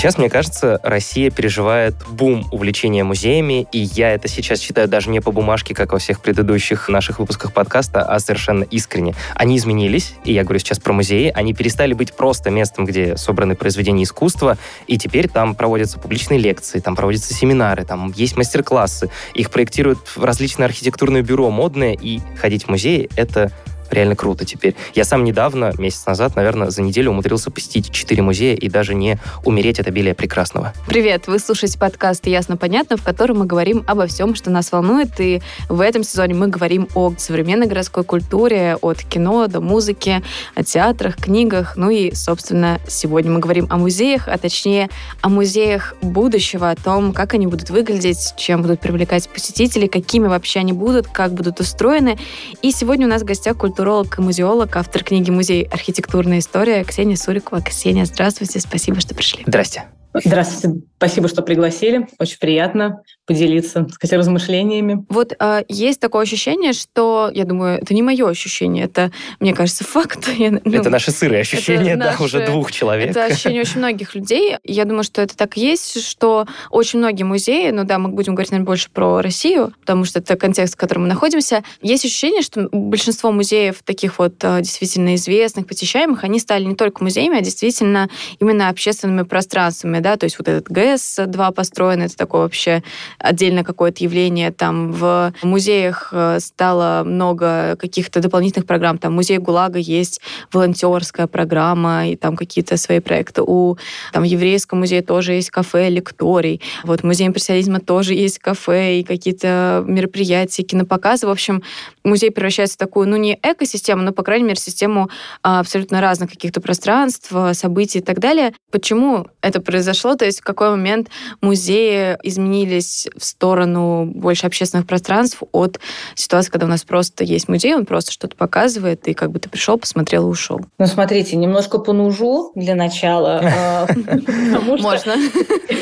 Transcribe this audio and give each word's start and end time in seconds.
Сейчас, 0.00 0.16
мне 0.16 0.30
кажется, 0.30 0.80
Россия 0.82 1.30
переживает 1.30 1.94
бум 2.08 2.46
увлечения 2.52 3.04
музеями, 3.04 3.68
и 3.70 3.80
я 3.80 4.14
это 4.14 4.28
сейчас 4.28 4.58
читаю 4.58 4.88
даже 4.88 5.10
не 5.10 5.20
по 5.20 5.30
бумажке, 5.30 5.74
как 5.74 5.92
во 5.92 5.98
всех 5.98 6.22
предыдущих 6.22 6.88
наших 6.88 7.18
выпусках 7.18 7.52
подкаста, 7.52 8.00
а 8.00 8.18
совершенно 8.18 8.64
искренне. 8.64 9.14
Они 9.34 9.58
изменились, 9.58 10.14
и 10.24 10.32
я 10.32 10.42
говорю 10.42 10.58
сейчас 10.58 10.78
про 10.78 10.94
музеи, 10.94 11.30
они 11.34 11.52
перестали 11.52 11.92
быть 11.92 12.14
просто 12.14 12.48
местом, 12.48 12.86
где 12.86 13.18
собраны 13.18 13.56
произведения 13.56 14.04
искусства, 14.04 14.56
и 14.86 14.96
теперь 14.96 15.28
там 15.28 15.54
проводятся 15.54 15.98
публичные 15.98 16.40
лекции, 16.40 16.80
там 16.80 16.96
проводятся 16.96 17.34
семинары, 17.34 17.84
там 17.84 18.10
есть 18.16 18.38
мастер-классы, 18.38 19.10
их 19.34 19.50
проектируют 19.50 19.98
различные 20.16 20.64
архитектурные 20.64 21.22
бюро 21.22 21.50
модные, 21.50 21.94
и 21.94 22.22
ходить 22.40 22.64
в 22.64 22.68
музей— 22.68 23.10
это 23.16 23.52
реально 23.90 24.16
круто 24.16 24.44
теперь. 24.44 24.74
Я 24.94 25.04
сам 25.04 25.24
недавно, 25.24 25.72
месяц 25.78 26.06
назад, 26.06 26.36
наверное, 26.36 26.70
за 26.70 26.82
неделю 26.82 27.10
умудрился 27.10 27.50
посетить 27.50 27.90
четыре 27.90 28.22
музея 28.22 28.56
и 28.56 28.68
даже 28.68 28.94
не 28.94 29.18
умереть 29.44 29.80
от 29.80 29.88
обилия 29.88 30.14
прекрасного. 30.14 30.72
Привет! 30.86 31.26
Вы 31.26 31.38
слушаете 31.38 31.78
подкаст 31.78 32.26
«Ясно-понятно», 32.26 32.96
в 32.96 33.02
котором 33.02 33.38
мы 33.38 33.46
говорим 33.46 33.84
обо 33.86 34.06
всем, 34.06 34.34
что 34.34 34.50
нас 34.50 34.72
волнует. 34.72 35.18
И 35.18 35.40
в 35.68 35.80
этом 35.80 36.02
сезоне 36.02 36.34
мы 36.34 36.48
говорим 36.48 36.88
о 36.94 37.12
современной 37.16 37.66
городской 37.66 38.04
культуре, 38.04 38.76
от 38.80 39.02
кино 39.02 39.46
до 39.46 39.60
музыки, 39.60 40.22
о 40.54 40.62
театрах, 40.62 41.16
книгах. 41.16 41.76
Ну 41.76 41.90
и, 41.90 42.14
собственно, 42.14 42.80
сегодня 42.88 43.32
мы 43.32 43.40
говорим 43.40 43.66
о 43.70 43.76
музеях, 43.76 44.28
а 44.28 44.38
точнее 44.38 44.88
о 45.22 45.28
музеях 45.28 45.94
будущего, 46.02 46.70
о 46.70 46.76
том, 46.76 47.12
как 47.12 47.34
они 47.34 47.46
будут 47.46 47.70
выглядеть, 47.70 48.34
чем 48.36 48.62
будут 48.62 48.80
привлекать 48.80 49.28
посетителей, 49.28 49.88
какими 49.88 50.26
вообще 50.26 50.60
они 50.60 50.72
будут, 50.72 51.06
как 51.06 51.32
будут 51.32 51.60
устроены. 51.60 52.18
И 52.62 52.70
сегодня 52.70 53.06
у 53.06 53.10
нас 53.10 53.22
в 53.22 53.24
гостях 53.24 53.56
культура 53.56 53.79
культуролог 53.80 54.18
и 54.18 54.20
музеолог, 54.20 54.76
автор 54.76 55.02
книги 55.02 55.30
«Музей. 55.30 55.62
Архитектурная 55.62 56.40
история» 56.40 56.84
Ксения 56.84 57.16
Сурикова. 57.16 57.62
Ксения, 57.62 58.04
здравствуйте, 58.04 58.60
спасибо, 58.60 59.00
что 59.00 59.14
пришли. 59.14 59.42
Здрасте. 59.46 59.84
Здравствуйте. 60.12 60.82
Спасибо, 61.00 61.28
что 61.28 61.40
пригласили. 61.40 62.06
Очень 62.18 62.38
приятно 62.38 63.00
поделиться, 63.24 63.88
сказать, 63.90 64.18
размышлениями. 64.18 65.06
Вот 65.08 65.32
э, 65.38 65.62
есть 65.66 65.98
такое 65.98 66.24
ощущение, 66.24 66.74
что, 66.74 67.30
я 67.32 67.46
думаю, 67.46 67.80
это 67.80 67.94
не 67.94 68.02
мое 68.02 68.28
ощущение, 68.28 68.84
это, 68.84 69.10
мне 69.38 69.54
кажется, 69.54 69.82
факт. 69.82 70.28
Я, 70.36 70.50
ну, 70.50 70.60
это 70.64 70.90
наши 70.90 71.10
сырые 71.10 71.40
ощущения, 71.40 71.96
да, 71.96 72.06
наши, 72.10 72.22
уже 72.22 72.44
двух 72.44 72.70
человек. 72.70 73.12
Это 73.12 73.24
ощущение 73.24 73.62
очень 73.62 73.78
многих 73.78 74.14
людей. 74.14 74.58
Я 74.62 74.84
думаю, 74.84 75.04
что 75.04 75.22
это 75.22 75.34
так 75.34 75.56
и 75.56 75.60
есть, 75.62 76.04
что 76.04 76.46
очень 76.70 76.98
многие 76.98 77.22
музеи, 77.22 77.70
ну 77.70 77.84
да, 77.84 77.98
мы 77.98 78.10
будем 78.10 78.34
говорить, 78.34 78.50
наверное, 78.50 78.66
больше 78.66 78.90
про 78.90 79.22
Россию, 79.22 79.72
потому 79.80 80.04
что 80.04 80.18
это 80.18 80.36
контекст, 80.36 80.74
в 80.74 80.76
котором 80.76 81.04
мы 81.04 81.08
находимся. 81.08 81.64
Есть 81.80 82.04
ощущение, 82.04 82.42
что 82.42 82.68
большинство 82.72 83.32
музеев, 83.32 83.82
таких 83.84 84.18
вот 84.18 84.34
э, 84.42 84.58
действительно 84.60 85.14
известных, 85.14 85.66
посещаемых, 85.66 86.24
они 86.24 86.40
стали 86.40 86.64
не 86.64 86.74
только 86.74 87.02
музеями, 87.02 87.38
а 87.38 87.40
действительно 87.40 88.10
именно 88.38 88.68
общественными 88.68 89.22
пространствами, 89.22 90.00
да, 90.00 90.18
то 90.18 90.24
есть 90.24 90.38
вот 90.38 90.48
этот 90.48 90.68
ГЭС-2 90.90 91.52
построен, 91.52 92.02
это 92.02 92.16
такое 92.16 92.42
вообще 92.42 92.82
отдельно 93.18 93.64
какое-то 93.64 94.04
явление. 94.04 94.50
Там 94.50 94.92
в 94.92 95.32
музеях 95.42 96.08
э, 96.12 96.38
стало 96.40 97.04
много 97.04 97.76
каких-то 97.76 98.20
дополнительных 98.20 98.66
программ. 98.66 98.98
Там 98.98 99.14
музей 99.14 99.38
ГУЛАГа 99.38 99.78
есть 99.78 100.20
волонтерская 100.52 101.26
программа, 101.26 102.08
и 102.08 102.16
там 102.16 102.36
какие-то 102.36 102.76
свои 102.76 103.00
проекты. 103.00 103.42
У 103.42 103.76
там, 104.12 104.22
еврейского 104.24 104.78
музея 104.78 105.02
тоже 105.02 105.32
есть 105.34 105.50
кафе, 105.50 105.88
лекторий. 105.88 106.60
Вот 106.84 107.04
музей 107.04 107.26
импрессионизма 107.26 107.80
тоже 107.80 108.14
есть 108.14 108.38
кафе 108.38 109.00
и 109.00 109.04
какие-то 109.04 109.84
мероприятия, 109.86 110.62
кинопоказы. 110.62 111.26
В 111.26 111.30
общем, 111.30 111.62
музей 112.04 112.30
превращается 112.30 112.76
в 112.76 112.78
такую, 112.78 113.08
ну, 113.08 113.16
не 113.16 113.38
экосистему, 113.42 114.02
но, 114.02 114.12
по 114.12 114.22
крайней 114.22 114.44
мере, 114.44 114.56
систему 114.56 115.10
а, 115.42 115.60
абсолютно 115.60 116.00
разных 116.00 116.30
каких-то 116.30 116.60
пространств, 116.60 117.32
событий 117.52 117.98
и 117.98 118.02
так 118.02 118.18
далее. 118.18 118.52
Почему 118.70 119.26
это 119.42 119.60
произошло? 119.60 120.14
То 120.14 120.24
есть 120.24 120.40
в 120.40 120.44
какой 120.44 120.70
момент 120.70 121.08
музеи 121.40 122.16
изменились 122.22 123.08
в 123.16 123.24
сторону 123.24 124.06
больше 124.06 124.46
общественных 124.46 124.86
пространств 124.86 125.42
от 125.52 125.80
ситуации, 126.14 126.50
когда 126.50 126.66
у 126.66 126.68
нас 126.68 126.84
просто 126.84 127.24
есть 127.24 127.48
музей, 127.48 127.74
он 127.74 127.86
просто 127.86 128.12
что-то 128.12 128.36
показывает, 128.36 129.06
и 129.08 129.14
как 129.14 129.30
бы 129.30 129.38
ты 129.38 129.48
пришел, 129.48 129.78
посмотрел 129.78 130.26
и 130.26 130.30
ушел. 130.30 130.60
Ну, 130.78 130.86
смотрите, 130.86 131.36
немножко 131.36 131.78
по 131.78 131.92
нужу 131.92 132.52
для 132.54 132.74
начала. 132.74 133.40
А, 133.42 133.86
Можно. 134.62 135.16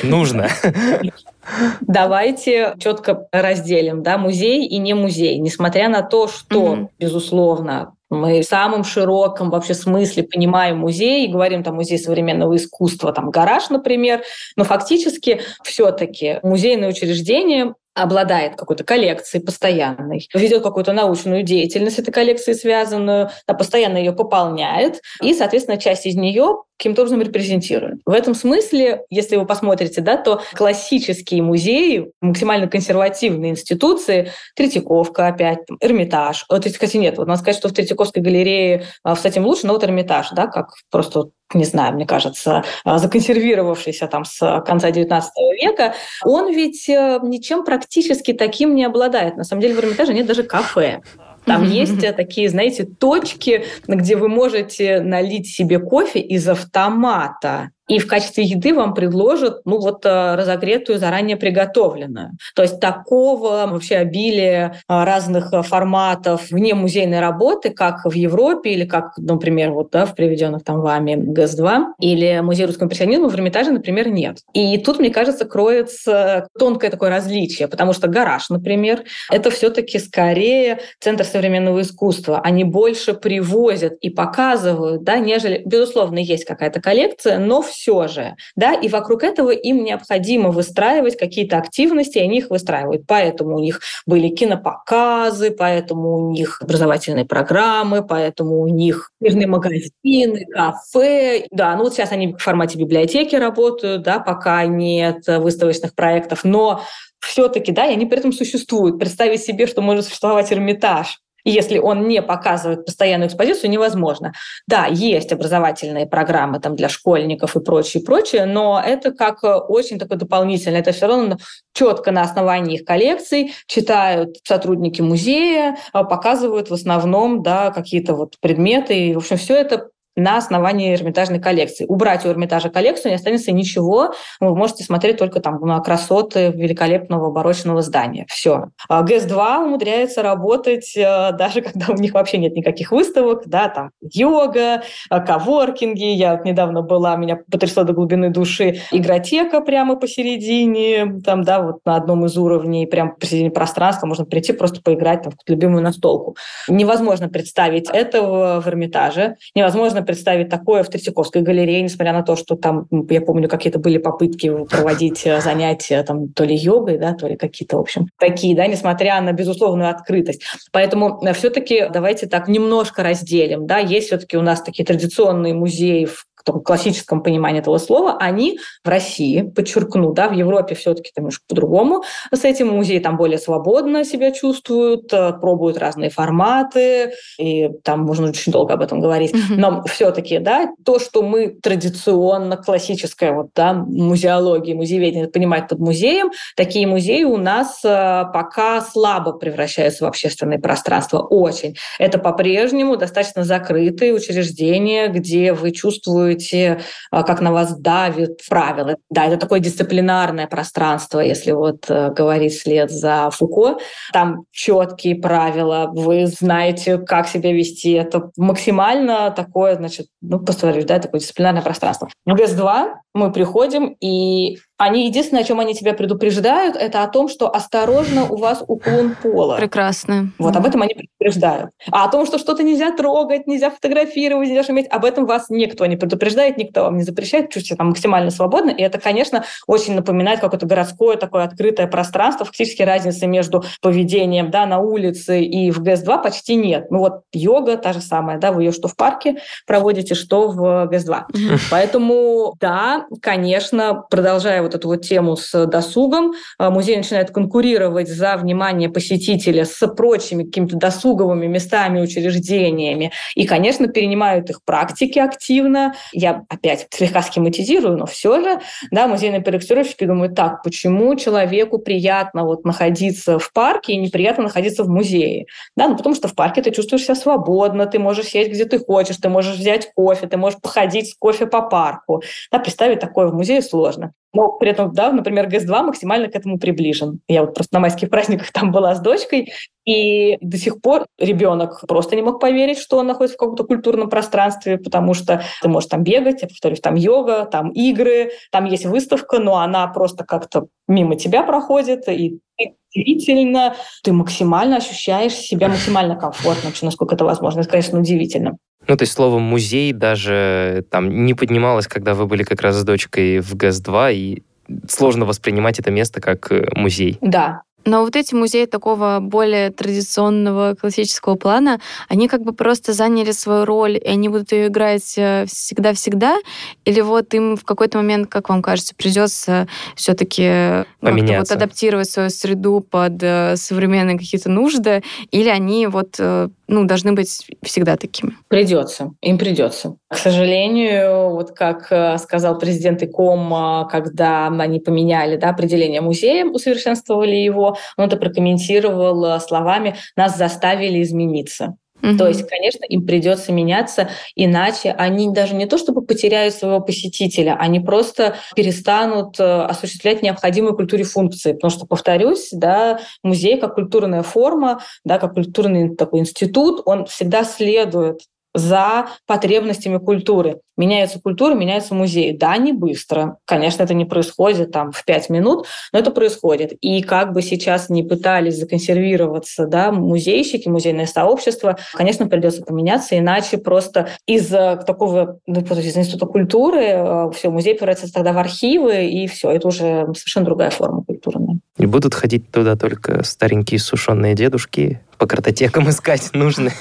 Нужно. 0.03 0.49
Давайте 1.81 2.75
четко 2.79 3.29
разделим, 3.33 4.03
да, 4.03 4.19
музей 4.19 4.67
и 4.67 4.79
не 4.79 4.95
музей, 4.95 5.39
несмотря 5.39 5.89
на 5.89 6.03
то, 6.03 6.29
что, 6.29 6.89
безусловно, 6.99 7.95
мы 8.11 8.41
в 8.41 8.45
самом 8.45 8.85
широком 8.85 9.51
вообще 9.51 9.75
смысле 9.75 10.23
понимаем 10.23 10.79
музей 10.79 11.27
и 11.27 11.31
говорим 11.31 11.63
там 11.63 11.75
музей 11.75 11.99
современного 11.99 12.57
искусства, 12.57 13.13
там 13.13 13.31
гараж, 13.31 13.69
например, 13.69 14.23
но 14.57 14.65
фактически 14.65 15.43
все-таки 15.63 16.41
музейное 16.43 16.89
учреждение 16.89 17.75
обладает 17.99 18.57
какой-то 18.57 18.85
коллекцией 18.85 19.45
постоянной, 19.45 20.29
ведет 20.35 20.63
какую-то 20.63 20.93
научную 20.93 21.43
деятельность 21.43 21.99
этой 21.99 22.13
коллекции 22.13 22.53
связанную, 22.53 23.31
да, 23.47 23.55
постоянно 23.55 23.99
ее 23.99 24.13
пополняет, 24.13 25.01
и, 25.23 25.35
соответственно, 25.35 25.79
часть 25.79 26.07
из 26.07 26.15
нее 26.15 26.63
каким-то 26.79 27.03
образом 27.03 27.21
репрезентирует. 27.23 28.01
В 28.07 28.13
этом 28.13 28.35
смысле, 28.35 29.03
если 29.11 29.37
вы 29.37 29.47
посмотрите, 29.47 30.01
да, 30.01 30.17
то 30.17 30.43
классические 30.55 31.43
музеи, 31.43 32.13
максимально 32.21 32.69
консервативные 32.69 33.51
институции, 33.51 34.31
Третьяковка 34.55 35.27
опять, 35.27 35.67
там, 35.67 35.77
Эрмитаж. 35.81 36.47
Вот, 36.49 36.65
кстати, 36.65 36.97
нет, 36.97 37.19
вот 37.19 37.27
надо 37.27 37.41
сказать, 37.41 37.59
что 37.59 37.69
в 37.69 37.73
Третьяковской 37.73 38.21
галерее 38.21 38.85
а, 39.03 39.17
этим 39.25 39.45
лучше, 39.45 39.67
но 39.67 39.73
вот 39.73 39.83
Эрмитаж, 39.83 40.31
да, 40.31 40.47
как 40.47 40.69
просто 40.91 41.31
не 41.55 41.65
знаю, 41.65 41.95
мне 41.95 42.07
кажется, 42.07 42.65
а, 42.85 42.99
законсервировавшийся 42.99 44.07
там 44.07 44.25
с 44.25 44.63
конца 44.67 44.91
XIX 44.91 45.23
века, 45.61 45.95
он 46.25 46.53
ведь 46.53 46.89
э, 46.89 47.19
ничем 47.23 47.65
практически 47.65 48.33
таким 48.33 48.75
не 48.75 48.85
обладает. 48.85 49.37
На 49.37 49.45
самом 49.45 49.63
деле 49.63 49.75
в 49.75 49.79
Эрмитаже 49.81 50.15
нет 50.15 50.27
даже 50.27 50.43
кафе. 50.43 51.01
Там 51.45 51.65
есть 51.65 52.05
э, 52.05 52.13
такие, 52.13 52.51
знаете, 52.51 52.85
точки, 52.85 53.65
где 53.87 54.17
вы 54.17 54.29
можете 54.29 55.01
налить 55.01 55.49
себе 55.49 55.79
кофе 55.79 56.21
из 56.21 56.47
автомата 56.49 57.71
и 57.89 57.99
в 57.99 58.07
качестве 58.07 58.45
еды 58.45 58.75
вам 58.75 58.95
предложат, 58.95 59.63
ну 59.65 59.81
вот, 59.81 60.05
э, 60.05 60.35
разогретую, 60.35 60.99
заранее 60.99 61.37
приготовленную. 61.37 62.33
То 62.55 62.63
есть 62.63 62.81
такого 62.81 63.67
вообще 63.67 63.97
обилия 63.97 64.77
э, 64.89 65.05
разных 65.05 65.53
э, 65.53 65.63
форматов 65.63 66.51
вне 66.51 66.75
музейной 66.75 67.21
работы, 67.21 67.71
как 67.71 68.05
в 68.05 68.13
Европе 68.13 68.71
или 68.71 68.85
как, 68.85 69.17
например, 69.17 69.73
вот 69.73 69.91
да, 69.91 70.05
в 70.05 70.15
приведенных 70.15 70.65
там 70.65 70.81
вами 70.81 71.15
ГЭС-2 71.17 71.95
или 72.01 72.41
Музей 72.41 72.67
русского 72.67 72.87
импрессионизма 72.87 73.29
в 73.29 73.35
Эрмитаже, 73.35 73.71
например, 73.71 74.09
нет. 74.09 74.39
И 74.53 74.77
тут, 74.79 74.99
мне 74.99 75.11
кажется, 75.11 75.47
кроется 75.47 76.49
тонкое 76.59 76.91
такое 76.91 77.09
различие, 77.09 77.69
потому 77.69 77.95
что 77.95 78.09
гараж, 78.09 78.51
например, 78.51 79.05
это 79.31 79.51
все-таки 79.51 79.99
скорее 79.99 80.81
центр 81.01 81.25
современного 81.25 81.81
искусства. 81.81 82.41
Они 82.41 82.65
больше 82.65 83.15
привозят 83.15 83.95
и 84.03 84.11
показывают, 84.11 85.05
да, 85.05 85.19
нежели, 85.19 85.63
безусловно, 85.65 86.19
есть 86.19 86.45
какая-то 86.45 86.83
коллекция, 86.83 87.39
но 87.39 87.63
все 87.63 87.78
же, 88.09 88.37
да, 88.57 88.75
и 88.75 88.89
вокруг 88.89 89.23
этого 89.23 89.51
им 89.51 89.85
необходимо 89.85 90.51
выстраивать 90.51 91.17
какие-то 91.17 91.59
активности, 91.59 92.19
и 92.19 92.23
они 92.23 92.39
их 92.39 92.51
выстраивают. 92.51 93.03
Поэтому 93.07 93.57
у 93.57 93.61
них 93.61 93.81
были 94.07 94.29
кинопоказы, 94.29 95.51
поэтому 95.51 96.17
у 96.17 96.33
них 96.33 96.61
образовательные 96.63 97.25
программы, 97.25 98.07
поэтому 98.07 98.61
у 98.61 98.69
них 98.69 99.11
книжные 99.21 99.47
магазины, 99.47 100.47
кафе. 100.51 101.47
Да, 101.51 101.75
ну 101.77 101.85
вот 101.85 101.95
сейчас 101.95 102.13
они 102.13 102.35
в 102.35 102.39
формате 102.39 102.79
библиотеки 102.79 103.37
работают, 103.37 104.03
да, 104.03 104.19
пока 104.19 104.65
нет 104.67 105.27
выставочных 105.27 105.95
проектов, 105.95 106.45
но 106.45 106.83
все-таки, 107.21 107.73
да, 107.73 107.87
и 107.87 107.93
они 107.93 108.07
при 108.07 108.19
этом 108.19 108.33
существуют. 108.33 108.99
Представить 108.99 109.43
себе, 109.43 109.67
что 109.67 109.83
может 109.83 110.05
существовать 110.05 110.53
Эрмитаж, 110.53 111.21
если 111.45 111.79
он 111.79 112.09
не 112.09 112.23
показывает 112.23 112.85
постоянную 112.85 113.29
экспозицию, 113.29 113.71
невозможно. 113.71 114.33
Да, 114.67 114.87
есть 114.87 115.33
образовательные 115.33 116.07
программы 116.07 116.61
там 116.61 116.77
для 116.77 116.89
школьников 116.89 117.57
и 117.57 117.61
прочее, 117.61 118.03
прочее, 118.03 118.47
но 118.47 118.83
это 118.85 119.13
как 119.13 119.43
э, 119.45 119.55
очень 119.55 119.99
такое 119.99 120.19
дополнительное. 120.19 120.81
Это 120.81 120.93
все 120.93 121.07
равно 121.07 121.39
четко 121.73 122.11
на 122.11 122.23
основании 122.23 122.77
их 122.77 122.85
коллекций 122.85 123.55
читают 123.67 124.37
сотрудники 124.45 125.01
музея, 125.01 125.77
а 125.93 126.05
показывают 126.05 126.71
в 126.71 126.75
основном 126.75 127.43
да, 127.43 127.71
какие-то 127.71 128.15
вот 128.15 128.35
предметы. 128.41 128.99
И, 128.99 129.15
в 129.15 129.19
общем, 129.19 129.37
все 129.37 129.55
это 129.55 129.89
на 130.19 130.37
основании 130.37 130.95
Эрмитажной 130.95 131.41
коллекции. 131.41 131.87
Убрать 131.89 132.27
у 132.27 132.29
Эрмитажа 132.29 132.71
коллекцию 132.71 133.11
не 133.11 133.17
останется 133.17 133.53
ничего. 133.53 134.13
Вы 134.41 134.55
можете 134.55 134.85
смотреть 134.85 135.19
только 135.19 135.41
там 135.41 135.61
на 135.61 135.81
красоты 135.81 136.51
великолепного 136.51 137.31
барочного 137.31 137.83
здания. 137.83 138.27
Все. 138.29 138.71
А 138.89 139.03
ГЭС-2 139.03 139.65
умудряется 139.65 140.23
работать 140.23 140.97
э, 140.97 141.33
даже 141.33 141.63
когда 141.63 141.87
у 141.93 141.97
них 141.97 142.15
вообще 142.15 142.39
нет 142.39 142.55
никаких 142.55 142.91
выставок, 142.93 143.43
да, 143.47 143.69
там 143.69 143.91
йога, 144.01 144.83
э, 145.11 145.21
коворкинги. 145.21 146.05
Я 146.05 146.37
вот 146.37 146.45
недавно 146.45 146.83
была, 146.83 147.17
меня 147.17 147.39
потрясло 147.51 147.85
до 147.85 147.93
глубины 147.93 148.31
души 148.31 148.81
игротека 148.91 149.61
прямо 149.61 149.97
посередине, 149.97 151.21
там, 151.25 151.43
да, 151.45 151.61
вот 151.61 151.79
на 151.85 151.97
одном 151.97 152.27
из 152.27 152.37
уровней, 152.37 152.87
прямо 152.87 153.13
посередине 153.13 153.51
пространства 153.51 154.07
можно 154.07 154.25
прийти 154.25 154.53
просто 154.53 154.83
поиграть 154.83 155.23
там, 155.23 155.33
в 155.33 155.51
любимую 155.51 155.83
настолку. 155.83 156.37
Невозможно 156.69 157.29
представить 157.29 157.89
этого 157.91 158.61
в 158.61 158.69
Эрмитаже, 158.69 159.37
невозможно 159.55 160.03
представить 160.09 160.49
такое 160.49 160.83
в 160.83 160.89
Третьяковской 160.89 161.43
галерее, 161.43 161.83
несмотря 161.83 162.15
на 162.15 162.23
то, 162.23 162.35
что 162.35 162.57
там, 162.57 162.89
я 163.11 163.21
помню, 163.21 163.47
какие-то 163.47 163.79
были 163.79 163.99
попытки 163.99 164.65
проводить 164.65 165.27
э, 165.27 165.39
занятия 165.43 166.03
там 166.03 166.29
то 166.33 166.45
ли 166.45 166.57
йогой, 166.57 166.97
да, 166.97 167.13
то 167.13 167.29
ли 167.29 167.37
какие-то, 167.37 167.77
в 167.77 167.81
общем, 167.81 168.09
такие, 168.19 168.57
да, 168.57 168.67
несмотря 168.67 169.21
на 169.21 169.33
безусловную 169.33 169.91
открытость. 169.91 170.43
Поэтому 170.73 171.21
э, 171.23 171.35
все-таки 171.35 171.91
давайте 171.93 172.27
так 172.27 172.49
немножко 172.49 173.03
разделим, 173.03 173.67
да, 173.67 173.79
есть 173.79 174.07
все-таки 174.07 174.39
у 174.39 174.43
нас 174.43 174.63
такие 174.63 174.87
традиционные 174.87 175.53
музеи, 175.53 176.07
в 176.07 176.25
таком 176.49 176.63
классическом 176.63 177.23
понимании 177.23 177.61
этого 177.61 177.79
слова, 177.79 178.17
они 178.19 178.59
в 178.85 178.89
России, 178.89 179.43
подчеркну, 179.43 180.13
да, 180.13 180.29
в 180.29 180.33
Европе 180.33 180.75
все-таки 180.75 181.11
немножко 181.17 181.45
по-другому 181.49 182.03
с 182.33 182.45
этим 182.45 182.69
музеи 182.69 182.99
там 182.99 183.17
более 183.17 183.39
свободно 183.39 184.05
себя 184.05 184.33
чувствуют, 184.33 185.13
э, 185.13 185.33
пробуют 185.33 185.79
разные 185.79 186.11
форматы, 186.11 187.13
и 187.39 187.69
там 187.85 188.01
можно 188.01 188.29
очень 188.29 188.53
долго 188.53 188.75
об 188.75 188.83
этом 188.83 189.01
говорить. 189.01 189.35
Но 189.51 189.83
все-таки, 189.85 190.39
да, 190.39 190.71
то, 190.85 190.99
что 190.99 191.23
мы 191.23 191.49
традиционно, 191.49 192.57
классическая 192.57 193.33
вот, 193.33 193.49
да, 193.55 193.75
музеология, 193.75 194.75
музееведение 194.75 195.29
понимать 195.29 195.69
под 195.69 195.79
музеем, 195.79 196.31
такие 196.57 196.87
музеи 196.87 197.25
у 197.25 197.37
нас 197.37 197.81
э, 197.85 198.25
пока 198.33 198.81
слабо 198.81 199.33
превращаются 199.33 200.05
в 200.05 200.09
общественное 200.09 200.59
пространство, 200.59 201.19
очень. 201.21 201.77
Это 201.99 202.19
по-прежнему 202.19 202.97
достаточно 202.97 203.45
закрытые 203.45 204.15
учреждения, 204.15 205.09
где 205.09 205.53
вы 205.53 205.73
чувствуете 205.73 206.38
чувствуете, 206.39 206.81
а, 207.11 207.23
как 207.23 207.41
на 207.41 207.53
вас 207.53 207.77
давит 207.77 208.41
правила. 208.49 208.97
Да, 209.11 209.27
это 209.27 209.37
такое 209.37 209.61
дисциплинарное 209.61 210.47
пространство, 210.47 211.21
если 211.21 211.53
вот 211.53 211.87
э, 211.89 212.11
говорить 212.11 212.55
вслед 212.55 212.91
за 212.91 213.31
Фуко. 213.31 213.79
Там 214.13 214.45
четкие 214.51 215.17
правила, 215.17 215.91
вы 215.93 216.27
знаете, 216.27 216.99
как 216.99 217.29
себя 217.29 217.53
вести. 217.53 217.93
Это 217.93 218.31
максимально 218.37 219.31
такое, 219.31 219.77
значит, 219.77 220.07
ну, 220.21 220.39
повторюсь, 220.41 220.85
да, 220.85 220.99
такое 220.99 221.21
дисциплинарное 221.21 221.63
пространство. 221.63 222.09
В 222.25 222.35
ГЭС-2 222.35 222.95
мы 223.15 223.33
приходим, 223.33 223.97
и 224.01 224.59
они 224.79 225.07
единственное, 225.07 225.43
о 225.43 225.45
чем 225.45 225.59
они 225.59 225.75
тебя 225.75 225.93
предупреждают, 225.93 226.77
это 226.77 227.03
о 227.03 227.09
том, 227.09 227.29
что 227.29 227.53
осторожно 227.53 228.27
у 228.31 228.37
вас 228.37 228.63
уклон 228.67 229.17
пола. 229.21 229.57
Прекрасно. 229.57 230.31
Вот 230.39 230.55
об 230.55 230.65
этом 230.65 230.83
они 230.83 230.95
предупреждают. 230.95 231.71
А 231.91 232.05
о 232.05 232.09
том, 232.09 232.25
что 232.27 232.39
что-то 232.39 232.63
нельзя 232.63 232.93
трогать, 232.93 233.49
нельзя 233.49 233.71
фотографировать, 233.71 234.49
нельзя 234.49 234.63
шуметь, 234.63 234.87
об 234.89 235.05
этом 235.05 235.27
вас 235.27 235.51
никто 235.51 235.85
не 235.87 235.97
предупреждает, 235.97 236.57
никто 236.59 236.85
вам 236.85 236.97
не 236.97 237.03
запрещает, 237.03 237.51
чувствуете 237.51 237.75
там 237.75 237.89
максимально 237.89 238.31
свободно. 238.31 238.71
И 238.71 238.81
это, 238.81 238.99
конечно, 238.99 239.45
очень 239.67 239.95
напоминает 239.95 240.39
какое-то 240.39 240.67
городское 240.67 241.17
такое 241.17 241.43
открытое 241.43 241.89
пространство. 241.89 242.47
Фактически 242.47 242.83
разницы 242.83 243.27
между 243.27 243.65
поведением 243.83 244.53
да, 244.53 244.65
на 244.65 244.79
улице 244.79 245.43
и 245.43 245.73
в 245.73 245.83
ГЭС-2 245.83 246.23
почти 246.23 246.55
нет. 246.55 246.89
Ну 246.91 246.99
вот 246.99 247.23
йога 247.33 247.77
та 247.79 247.93
же 247.93 248.01
самая, 248.01 248.39
да, 248.39 248.53
вы 248.53 248.63
ее 248.63 248.73
что 248.73 248.87
в 248.87 248.95
парке 248.95 249.39
проводите, 249.67 250.15
что 250.15 250.49
в 250.49 250.87
ГЭС-2. 250.87 251.25
Поэтому, 251.69 252.55
да, 252.61 253.07
конечно, 253.21 254.05
продолжая 254.09 254.68
вот 254.69 254.75
эту 254.75 254.89
вот 254.89 255.03
тему 255.03 255.37
с 255.37 255.67
досугом. 255.67 256.33
А, 256.59 256.71
музей 256.71 256.97
начинает 256.97 257.31
конкурировать 257.31 258.09
за 258.09 258.37
внимание 258.37 258.89
посетителя 258.89 259.65
с 259.65 259.87
прочими 259.89 260.45
какими-то 260.45 260.77
досуговыми 260.77 261.47
местами, 261.47 262.01
учреждениями. 262.01 263.13
И, 263.35 263.47
конечно, 263.47 263.89
перенимают 263.89 264.51
их 264.51 264.63
практики 264.65 265.19
активно. 265.19 265.95
Я 266.13 266.45
опять 266.49 266.87
слегка 266.91 267.23
схематизирую, 267.23 267.97
но 267.97 268.07
все 268.07 268.41
же, 268.41 268.61
да, 268.91 269.09
музейные 269.09 269.41
проектировщики 269.41 270.05
думают, 270.05 270.35
так, 270.35 270.63
почему 270.63 271.15
человеку 271.17 271.79
приятно 271.79 272.45
вот 272.45 272.65
находиться 272.65 273.39
в 273.39 273.53
парке 273.53 273.95
и 273.95 273.97
неприятно 273.97 274.45
находиться 274.45 274.85
в 274.85 274.89
музее? 274.89 275.47
Да, 275.77 275.89
ну 275.89 275.97
потому 275.97 276.15
что 276.15 276.29
в 276.29 276.35
парке 276.35 276.63
ты 276.63 276.71
чувствуешь 276.71 277.05
себя 277.05 277.15
свободно, 277.15 277.87
ты 277.87 277.99
можешь 277.99 278.27
сесть 278.27 278.51
где 278.51 278.65
ты 278.65 278.79
хочешь, 278.79 279.17
ты 279.17 279.29
можешь 279.29 279.57
взять 279.57 279.91
кофе, 279.95 280.27
ты 280.27 280.37
можешь 280.37 280.61
походить 280.61 281.11
с 281.11 281.15
кофе 281.15 281.47
по 281.47 281.63
парку. 281.63 282.23
Да, 282.51 282.59
представить 282.59 283.01
такое 283.01 283.29
в 283.29 283.35
музее 283.35 283.63
сложно. 283.63 284.13
Но 284.35 284.53
при 284.53 284.71
этом, 284.71 284.93
да, 284.93 285.11
например, 285.13 285.49
ГЭС-2 285.49 285.83
максимально 285.83 286.29
к 286.29 286.37
этому 286.37 286.59
приближен. 286.59 287.21
Я 287.29 287.43
вот 287.43 287.55
просто 287.55 287.75
на 287.75 287.81
майских 287.81 288.11
праздниках 288.11 288.53
там 288.53 288.73
была 288.73 288.95
с 288.95 289.01
дочкой, 289.01 289.53
и 289.85 290.37
до 290.43 290.59
сих 290.59 290.83
пор 290.83 291.07
ребенок 291.19 291.83
просто 291.89 292.15
не 292.15 292.21
мог 292.21 292.41
поверить, 292.41 292.79
что 292.79 292.99
он 292.99 293.07
находится 293.07 293.37
в 293.37 293.39
каком-то 293.39 293.65
культурном 293.65 294.11
пространстве, 294.11 294.77
потому 294.77 295.15
что 295.15 295.43
ты 295.63 295.69
можешь 295.69 295.89
там 295.89 296.03
бегать, 296.03 296.43
я 296.43 296.49
повторюсь, 296.49 296.81
там 296.81 296.95
йога, 296.95 297.47
там 297.47 297.71
игры, 297.71 298.33
там 298.53 298.67
есть 298.67 298.85
выставка, 298.85 299.39
но 299.39 299.57
она 299.57 299.87
просто 299.87 300.25
как-то 300.25 300.67
мимо 300.87 301.17
тебя 301.17 301.43
проходит, 301.43 302.07
и 302.09 302.39
ты 302.59 302.75
удивительно, 302.95 303.77
ты 304.03 304.13
максимально 304.13 304.77
ощущаешь 304.77 305.33
себя 305.33 305.69
максимально 305.69 306.17
комфортно, 306.17 306.69
вообще, 306.69 306.87
насколько 306.87 307.15
это 307.15 307.25
возможно. 307.25 307.61
Это, 307.61 307.71
конечно, 307.71 307.99
удивительно. 307.99 308.59
Ну, 308.89 308.97
то 308.97 309.03
есть 309.03 309.13
слово 309.13 309.39
«музей» 309.39 309.93
даже 309.93 310.85
там 310.91 311.27
не 311.27 311.35
поднималось, 311.35 311.87
когда 311.87 312.15
вы 312.15 312.27
были 312.27 312.43
как 312.43 312.63
раз 312.63 312.77
с 312.77 312.85
дочкой 312.85 313.41
в 313.41 313.55
ГАЗ-2, 313.55 314.15
и 314.15 314.43
сложно 314.89 315.27
воспринимать 315.27 315.79
это 315.79 315.91
место 315.91 316.21
как 316.21 316.51
э, 316.51 316.67
музей. 316.75 317.19
Да, 317.21 317.63
но 317.85 318.03
вот 318.03 318.17
эти 318.17 318.35
музеи 318.35 318.67
такого 318.67 319.19
более 319.21 319.71
традиционного 319.71 320.75
классического 320.75 321.37
плана, 321.37 321.81
они 322.09 322.29
как 322.29 322.43
бы 322.43 322.53
просто 322.53 322.93
заняли 322.93 323.31
свою 323.31 323.65
роль, 323.65 323.97
и 323.97 324.09
они 324.09 324.29
будут 324.29 324.53
ее 324.53 324.67
играть 324.67 325.15
э, 325.17 325.47
всегда-всегда? 325.47 326.37
Или 326.85 327.01
вот 327.01 327.33
им 327.35 327.57
в 327.57 327.65
какой-то 327.65 327.99
момент, 327.99 328.29
как 328.29 328.49
вам 328.49 328.63
кажется, 328.63 328.95
придется 328.95 329.69
все-таки 329.95 330.85
вот 331.01 331.51
адаптировать 331.51 332.11
свою 332.11 332.31
среду 332.31 332.81
под 332.81 333.23
э, 333.23 333.57
современные 333.57 334.19
какие-то 334.19 334.51
нужды? 334.51 335.03
Или 335.31 335.49
они 335.49 335.87
вот 335.87 336.17
э, 336.19 336.49
ну, 336.67 336.85
должны 336.85 337.13
быть 337.13 337.47
всегда 337.63 337.97
такими? 337.97 338.37
Придется, 338.49 339.13
им 339.23 339.39
придется. 339.39 339.97
К 340.09 340.17
сожалению, 340.17 341.31
вот 341.31 341.53
как 341.53 341.87
сказал 342.21 342.59
президент 342.59 343.03
ИКОМ, 343.03 343.89
когда 343.91 344.49
они 344.49 344.81
поменяли 344.81 345.37
да, 345.37 345.51
определение 345.51 346.01
музея, 346.01 346.45
усовершенствовали 346.45 347.37
его, 347.37 347.68
он 347.97 348.07
это 348.07 348.17
прокомментировал 348.17 349.25
э, 349.25 349.41
словами 349.41 349.97
«нас 350.17 350.37
заставили 350.37 351.03
измениться». 351.03 351.77
Угу. 352.03 352.17
То 352.17 352.29
есть, 352.29 352.47
конечно, 352.47 352.85
им 352.85 353.07
придется 353.07 353.53
меняться, 353.53 354.09
иначе 354.37 354.93
они 354.93 355.33
даже 355.33 355.55
не 355.55 355.67
то 355.67 355.79
чтобы 355.79 356.03
потеряют 356.03 356.55
своего 356.55 356.81
посетителя, 356.81 357.57
они 357.59 357.81
просто 357.81 358.37
перестанут 358.55 359.39
э, 359.41 359.63
осуществлять 359.63 360.23
необходимые 360.23 360.77
культуре 360.77 361.05
функции. 361.05 361.53
Потому 361.53 361.71
что, 361.71 361.87
повторюсь, 361.87 362.51
да, 362.53 363.01
музей 363.23 363.59
как 363.59 363.75
культурная 363.75 364.23
форма, 364.23 364.81
да, 365.05 365.19
как 365.19 365.35
культурный 365.35 365.95
такой 365.97 366.21
институт, 366.21 366.83
он 366.85 367.07
всегда 367.07 367.45
следует 367.45 368.21
за 368.59 369.09
потребностями 369.27 369.99
культуры. 369.99 370.61
Меняется 370.77 371.21
культура, 371.21 371.55
меняется 371.55 371.95
музей. 371.95 372.37
Да, 372.37 372.57
не 372.57 372.73
быстро. 372.73 373.39
Конечно, 373.45 373.83
это 373.83 373.95
не 373.95 374.05
происходит 374.05 374.71
там 374.71 374.93
в 374.93 375.05
пять 375.05 375.29
минут, 375.29 375.67
но 375.93 375.99
это 375.99 376.11
происходит. 376.11 376.73
И 376.81 377.03
как 377.03 377.33
бы 377.33 377.43
сейчас 377.43 377.89
не 377.89 378.05
пытались 378.05 378.59
законсервироваться 378.59 379.67
да, 379.67 379.91
музейщики, 379.91 380.69
музейное 380.69 381.07
сообщество, 381.07 381.79
конечно, 381.95 382.29
придется 382.29 382.63
поменяться, 382.63 383.19
иначе 383.19 383.59
просто 383.59 384.09
из 384.27 384.49
такого, 384.49 385.41
ну, 385.47 385.61
из 385.61 385.97
института 385.97 386.27
культуры 386.27 386.85
э, 386.85 387.31
все, 387.35 387.51
музей 387.51 387.75
превратится 387.75 388.13
тогда 388.13 388.33
в 388.33 388.39
архивы, 388.39 389.07
и 389.07 389.27
все, 389.27 389.51
это 389.51 389.69
уже 389.69 390.07
совершенно 390.15 390.47
другая 390.47 390.71
форма 390.71 391.03
культурная. 391.03 391.59
И 391.77 391.87
будут 391.87 392.15
ходить 392.15 392.51
туда 392.51 392.77
только 392.77 393.23
старенькие 393.25 393.81
сушеные 393.81 394.35
дедушки, 394.35 395.01
по 395.19 395.27
картотекам 395.27 395.89
искать 395.91 396.31
нужные, 396.33 396.73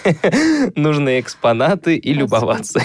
нужные 0.76 1.20
экспонаты 1.20 1.96
и 1.96 2.14
любоваться. 2.14 2.82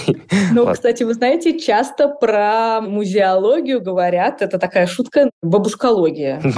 Ну, 0.52 0.64
вот. 0.64 0.74
кстати, 0.74 1.02
вы 1.02 1.14
знаете, 1.14 1.58
часто 1.58 2.08
про 2.08 2.80
музеологию 2.80 3.80
говорят, 3.80 4.42
это 4.42 4.58
такая 4.58 4.86
шутка, 4.86 5.30
бабушкология. 5.42 6.40